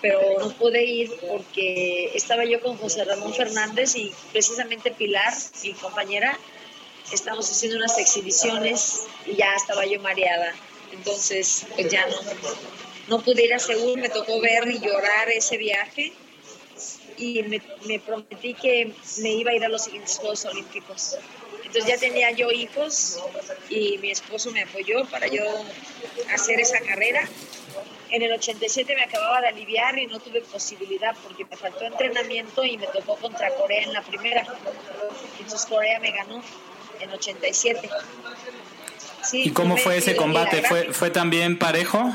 pero 0.00 0.20
no 0.38 0.50
pude 0.50 0.84
ir 0.84 1.10
porque 1.28 2.10
estaba 2.14 2.44
yo 2.44 2.60
con 2.60 2.76
José 2.76 3.04
Ramón 3.04 3.34
Fernández 3.34 3.96
y 3.96 4.12
precisamente 4.32 4.90
Pilar, 4.90 5.32
mi 5.62 5.72
compañera, 5.74 6.38
estábamos 7.12 7.50
haciendo 7.50 7.76
unas 7.76 7.98
exhibiciones 7.98 9.06
y 9.26 9.36
ya 9.36 9.54
estaba 9.54 9.86
yo 9.86 10.00
mareada. 10.00 10.54
Entonces, 10.92 11.66
pues 11.74 11.90
ya 11.90 12.06
no, 12.06 12.16
no 13.08 13.20
pude 13.22 13.44
ir 13.44 13.54
a 13.54 13.58
Seúl, 13.58 14.00
me 14.00 14.08
tocó 14.08 14.40
ver 14.40 14.68
y 14.68 14.80
llorar 14.80 15.28
ese 15.30 15.56
viaje 15.56 16.12
y 17.16 17.42
me, 17.42 17.60
me, 17.86 17.98
prometí 17.98 18.54
que 18.54 18.94
me 19.18 19.30
iba 19.30 19.50
a 19.50 19.54
ir 19.54 19.64
a 19.64 19.68
los 19.68 19.84
siguientes 19.84 20.16
Juegos 20.18 20.44
Olímpicos. 20.46 21.16
Entonces 21.64 21.86
ya 21.86 21.98
tenía 21.98 22.30
yo 22.32 22.50
hijos 22.50 23.20
y 23.68 23.98
mi 23.98 24.10
esposo 24.10 24.50
me 24.50 24.62
apoyó 24.62 25.04
para 25.06 25.28
yo 25.28 25.44
hacer 26.32 26.58
esa 26.58 26.80
carrera. 26.80 27.28
En 28.10 28.22
el 28.22 28.32
87 28.32 28.92
me 28.96 29.02
acababa 29.02 29.40
de 29.40 29.48
aliviar 29.48 29.96
y 29.98 30.06
no 30.06 30.18
tuve 30.18 30.40
posibilidad 30.40 31.14
porque 31.22 31.44
me 31.44 31.56
faltó 31.56 31.84
entrenamiento 31.84 32.64
y 32.64 32.76
me 32.76 32.88
tocó 32.88 33.14
contra 33.16 33.54
Corea 33.54 33.82
en 33.82 33.92
la 33.92 34.02
primera. 34.02 34.44
Entonces 35.38 35.66
Corea 35.66 36.00
me 36.00 36.10
ganó 36.10 36.42
en 37.00 37.10
87. 37.10 37.88
¿Y 39.32 39.50
cómo 39.50 39.76
fue 39.76 39.98
ese 39.98 40.16
combate? 40.16 40.62
¿Fue, 40.62 40.92
¿Fue 40.92 41.10
también 41.10 41.58
parejo? 41.58 42.12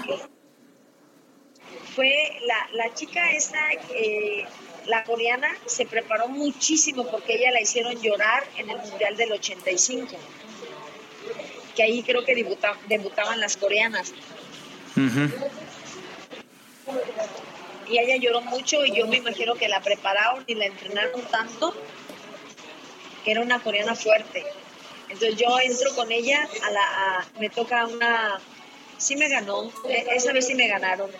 Fue 1.95 2.11
la, 2.45 2.67
la 2.73 2.93
chica 2.93 3.31
esta, 3.31 3.59
eh, 3.93 4.45
la 4.85 5.03
coreana, 5.03 5.47
se 5.65 5.85
preparó 5.85 6.27
muchísimo 6.27 7.07
porque 7.09 7.35
ella 7.35 7.51
la 7.51 7.61
hicieron 7.61 8.01
llorar 8.01 8.43
en 8.57 8.69
el 8.69 8.77
Mundial 8.77 9.15
del 9.15 9.31
85. 9.31 10.15
Que 11.75 11.83
ahí 11.83 12.03
creo 12.03 12.23
que 12.25 12.35
debutaban 12.87 13.39
las 13.39 13.57
coreanas. 13.57 14.13
Y 17.87 17.99
ella 17.99 18.15
lloró 18.17 18.41
mucho 18.41 18.85
y 18.85 18.95
yo 18.95 19.07
me 19.07 19.17
imagino 19.17 19.55
que 19.55 19.67
la 19.67 19.81
prepararon 19.81 20.43
y 20.47 20.55
la 20.55 20.65
entrenaron 20.65 21.21
tanto 21.23 21.73
que 23.23 23.31
era 23.31 23.41
una 23.41 23.59
coreana 23.59 23.95
fuerte. 23.95 24.45
Entonces 25.09 25.35
yo 25.37 25.59
entro 25.59 25.93
con 25.95 26.11
ella, 26.11 26.47
a 26.63 26.71
la, 26.71 27.27
me 27.39 27.49
toca 27.49 27.85
una, 27.85 28.39
sí 28.97 29.15
me 29.15 29.29
ganó, 29.29 29.71
e, 29.87 30.05
esa 30.15 30.33
vez 30.33 30.47
sí 30.47 30.55
me 30.55 30.67
ganaron. 30.67 31.11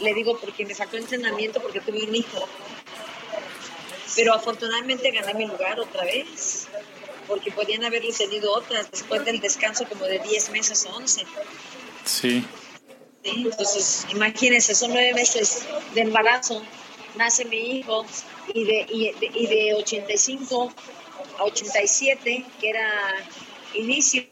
Le 0.00 0.14
digo 0.14 0.38
porque 0.38 0.64
me 0.64 0.74
faltó 0.74 0.96
entrenamiento 0.96 1.60
porque 1.60 1.80
tuve 1.80 2.02
un 2.04 2.14
hijo. 2.14 2.48
Pero 4.16 4.34
afortunadamente 4.34 5.10
gané 5.10 5.34
mi 5.34 5.46
lugar 5.46 5.78
otra 5.80 6.04
vez, 6.04 6.66
porque 7.26 7.50
podían 7.52 7.84
haberlo 7.84 8.12
tenido 8.12 8.52
otras 8.52 8.90
después 8.90 9.24
del 9.24 9.40
descanso 9.40 9.86
como 9.88 10.04
de 10.04 10.18
10 10.18 10.50
meses 10.50 10.86
o 10.86 10.96
11. 10.96 11.24
Sí. 12.04 12.44
Entonces, 13.24 14.06
imagínense, 14.10 14.74
son 14.74 14.90
nueve 14.92 15.14
meses 15.14 15.62
de 15.94 16.00
embarazo, 16.00 16.62
nace 17.14 17.44
mi 17.44 17.78
hijo 17.78 18.04
y 18.52 18.64
de, 18.64 18.86
y 18.88 19.12
de, 19.12 19.30
y 19.32 19.46
de 19.46 19.74
85 19.74 20.74
a 21.38 21.44
87, 21.44 22.44
que 22.60 22.68
era 22.68 22.88
inicio, 23.74 24.24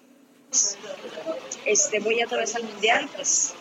este, 1.64 2.00
voy 2.00 2.22
otra 2.22 2.38
vez 2.38 2.54
al 2.54 2.64
mundial, 2.64 3.08
pues 3.14 3.54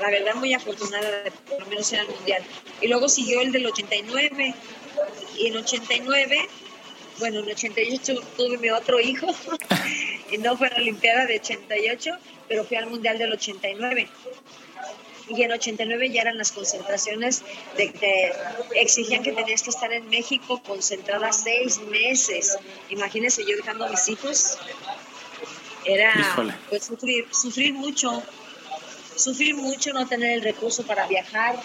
la 0.00 0.10
verdad 0.10 0.34
muy 0.34 0.54
afortunada 0.54 1.22
de 1.22 1.30
por 1.30 1.60
lo 1.60 1.66
menos 1.66 1.92
ir 1.92 2.00
al 2.00 2.08
mundial. 2.08 2.42
Y 2.80 2.88
luego 2.88 3.08
siguió 3.08 3.40
el 3.40 3.52
del 3.52 3.66
89, 3.66 4.54
y 5.38 5.46
en 5.46 5.56
89, 5.56 6.48
bueno, 7.18 7.40
en 7.40 7.50
88 7.50 8.14
tuve 8.36 8.58
mi 8.58 8.70
otro 8.70 9.00
hijo, 9.00 9.26
y 10.30 10.38
no 10.38 10.56
fue 10.56 10.68
a 10.68 10.70
la 10.70 10.76
Olimpiada 10.76 11.26
de 11.26 11.36
88, 11.36 12.10
pero 12.48 12.64
fui 12.64 12.76
al 12.76 12.86
mundial 12.86 13.18
del 13.18 13.32
89 13.32 14.08
y 15.28 15.42
en 15.42 15.52
89 15.52 16.10
ya 16.10 16.22
eran 16.22 16.38
las 16.38 16.52
concentraciones 16.52 17.42
de 17.76 17.92
que 17.92 18.32
exigían 18.74 19.22
que 19.22 19.32
tenías 19.32 19.62
que 19.62 19.70
estar 19.70 19.92
en 19.92 20.08
México 20.08 20.62
concentrada 20.62 21.32
seis 21.32 21.80
meses. 21.80 22.56
Imagínense 22.90 23.42
yo 23.46 23.56
dejando 23.56 23.86
a 23.86 23.88
mis 23.88 24.08
hijos. 24.08 24.58
Era 25.84 26.12
pues 26.68 26.84
sufrir, 26.84 27.26
sufrir 27.32 27.74
mucho, 27.74 28.22
sufrir 29.16 29.56
mucho, 29.56 29.92
no 29.92 30.06
tener 30.06 30.34
el 30.34 30.42
recurso 30.42 30.84
para 30.84 31.06
viajar 31.06 31.60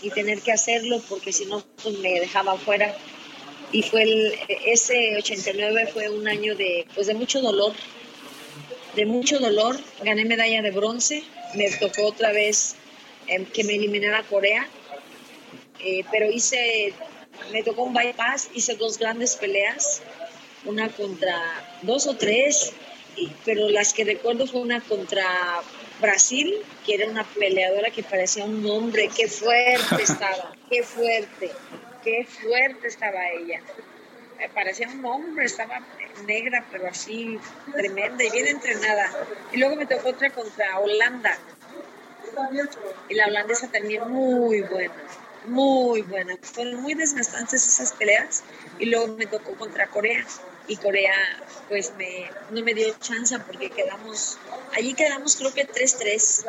y 0.00 0.10
tener 0.10 0.40
que 0.40 0.52
hacerlo 0.52 1.02
porque 1.08 1.32
si 1.32 1.44
no 1.46 1.62
pues 1.82 1.98
me 1.98 2.20
dejaba 2.20 2.56
fuera. 2.56 2.96
Y 3.70 3.82
fue 3.82 4.02
el, 4.02 4.38
ese 4.66 5.16
89 5.16 5.90
fue 5.92 6.08
un 6.10 6.28
año 6.28 6.54
de, 6.54 6.86
pues 6.94 7.06
de 7.06 7.14
mucho 7.14 7.40
dolor, 7.40 7.72
de 8.94 9.06
mucho 9.06 9.38
dolor. 9.38 9.78
Gané 10.02 10.24
medalla 10.24 10.60
de 10.60 10.70
bronce, 10.70 11.22
me 11.54 11.70
tocó 11.70 12.06
otra 12.06 12.32
vez 12.32 12.76
Em, 13.26 13.44
que 13.46 13.64
me 13.64 13.74
eliminara 13.74 14.22
Corea, 14.24 14.66
eh, 15.78 16.04
pero 16.10 16.30
hice, 16.30 16.92
me 17.52 17.62
tocó 17.62 17.84
un 17.84 17.94
bypass, 17.94 18.50
hice 18.52 18.74
dos 18.74 18.98
grandes 18.98 19.36
peleas, 19.36 20.02
una 20.64 20.88
contra 20.88 21.38
dos 21.82 22.06
o 22.06 22.16
tres, 22.16 22.72
pero 23.44 23.68
las 23.68 23.92
que 23.92 24.04
recuerdo 24.04 24.46
fue 24.46 24.60
una 24.60 24.80
contra 24.80 25.24
Brasil, 26.00 26.56
que 26.84 26.94
era 26.94 27.06
una 27.06 27.24
peleadora 27.24 27.90
que 27.90 28.02
parecía 28.02 28.44
un 28.44 28.68
hombre, 28.68 29.08
qué 29.14 29.28
fuerte 29.28 29.96
estaba, 30.02 30.52
qué 30.68 30.82
fuerte, 30.82 31.50
qué 32.02 32.26
fuerte 32.26 32.88
estaba 32.88 33.28
ella. 33.30 33.60
Me 34.38 34.48
parecía 34.48 34.88
un 34.88 35.04
hombre, 35.04 35.44
estaba 35.44 35.80
negra, 36.26 36.66
pero 36.72 36.88
así 36.88 37.38
tremenda 37.72 38.24
y 38.24 38.30
bien 38.30 38.48
entrenada. 38.48 39.08
Y 39.52 39.58
luego 39.58 39.76
me 39.76 39.86
tocó 39.86 40.08
otra 40.08 40.30
contra 40.30 40.80
Holanda, 40.80 41.38
y 43.08 43.14
la 43.14 43.26
holandesa 43.26 43.68
también 43.68 44.08
muy 44.10 44.62
buena, 44.62 44.94
muy 45.46 46.02
buena. 46.02 46.36
Fueron 46.42 46.82
muy 46.82 46.94
desgastantes 46.94 47.66
esas 47.66 47.92
peleas 47.92 48.42
y 48.78 48.86
luego 48.86 49.08
me 49.16 49.26
tocó 49.26 49.54
contra 49.54 49.86
Corea 49.88 50.24
y 50.68 50.76
Corea 50.76 51.14
pues 51.68 51.92
me, 51.96 52.30
no 52.50 52.62
me 52.62 52.74
dio 52.74 52.94
chance 53.00 53.38
porque 53.40 53.70
quedamos, 53.70 54.38
allí 54.76 54.94
quedamos 54.94 55.36
creo 55.36 55.52
que 55.52 55.68
3-3, 55.68 56.46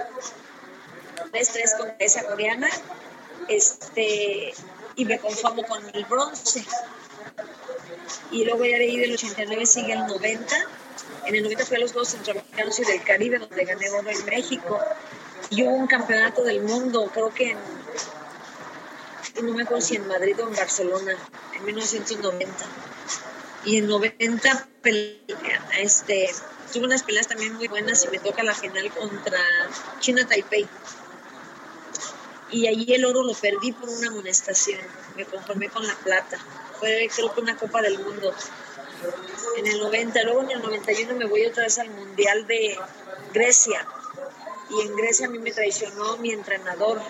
3-3 1.32 1.78
con 1.78 1.94
esa 2.00 2.24
coreana 2.24 2.70
este, 3.48 4.54
y 4.96 5.06
me 5.06 5.20
conformo 5.20 5.64
con 5.64 5.84
el 5.94 6.06
bronce. 6.06 6.64
Y 8.32 8.46
luego 8.46 8.66
ya 8.66 8.78
de 8.78 8.86
ahí 8.86 8.98
del 8.98 9.14
89 9.14 9.66
sigue 9.66 9.94
el 9.94 10.06
90. 10.08 10.56
En 11.26 11.36
el 11.36 11.44
90 11.44 11.66
fui 11.66 11.78
a 11.78 11.80
los 11.80 11.92
Juegos 11.92 12.10
Centroamericanos 12.10 12.80
y 12.80 12.86
del 12.86 13.04
Caribe 13.04 13.40
donde 13.40 13.66
gané 13.66 13.90
oro 13.90 14.10
en 14.10 14.26
México 14.26 14.80
y 15.56 15.64
hubo 15.64 15.76
un 15.76 15.88
campeonato 15.88 16.44
del 16.44 16.64
mundo, 16.64 17.10
creo 17.14 17.32
que 17.32 17.52
en, 17.52 19.46
no 19.46 19.54
me 19.54 19.64
acuerdo 19.64 19.86
si 19.86 19.96
en 19.96 20.08
Madrid 20.08 20.36
o 20.40 20.48
en 20.48 20.56
Barcelona, 20.56 21.16
en 21.56 21.66
1990. 21.66 22.66
Y 23.66 23.78
en 23.78 23.88
90 23.88 24.68
este, 25.80 26.30
tuve 26.72 26.86
unas 26.86 27.04
peleas 27.04 27.28
también 27.28 27.54
muy 27.54 27.68
buenas 27.68 28.04
y 28.04 28.10
me 28.10 28.20
toca 28.20 28.44
la 28.44 28.56
final 28.56 28.92
contra 28.92 29.40
China 30.00 30.28
Taipei. 30.28 30.68
Y 32.50 32.68
allí 32.68 32.94
el 32.94 33.06
oro 33.06 33.24
lo 33.24 33.34
perdí 33.34 33.72
por 33.74 33.90
una 33.90 34.08
amonestación. 34.08 34.82
Me 35.16 35.26
conformé 35.26 35.70
con 35.70 35.86
la 35.86 35.96
plata. 35.96 36.38
Fue 36.80 37.10
creo 37.16 37.34
que 37.34 37.42
una 37.42 37.56
Copa 37.56 37.82
del 37.82 38.00
Mundo. 38.00 38.34
En 39.58 39.68
el 39.68 39.80
90, 39.80 40.24
luego 40.24 40.42
en 40.44 40.52
el 40.52 40.62
91 40.62 41.14
me 41.16 41.26
voy 41.26 41.46
otra 41.46 41.64
vez 41.64 41.78
al 41.78 41.90
Mundial 41.92 42.48
de 42.48 42.78
Grecia 43.34 43.86
y 44.70 44.82
en 44.82 44.96
Grecia 44.96 45.28
a 45.28 45.30
mí 45.30 45.40
me 45.40 45.52
traicionó 45.52 46.18
mi 46.18 46.32
entrenador 46.32 47.02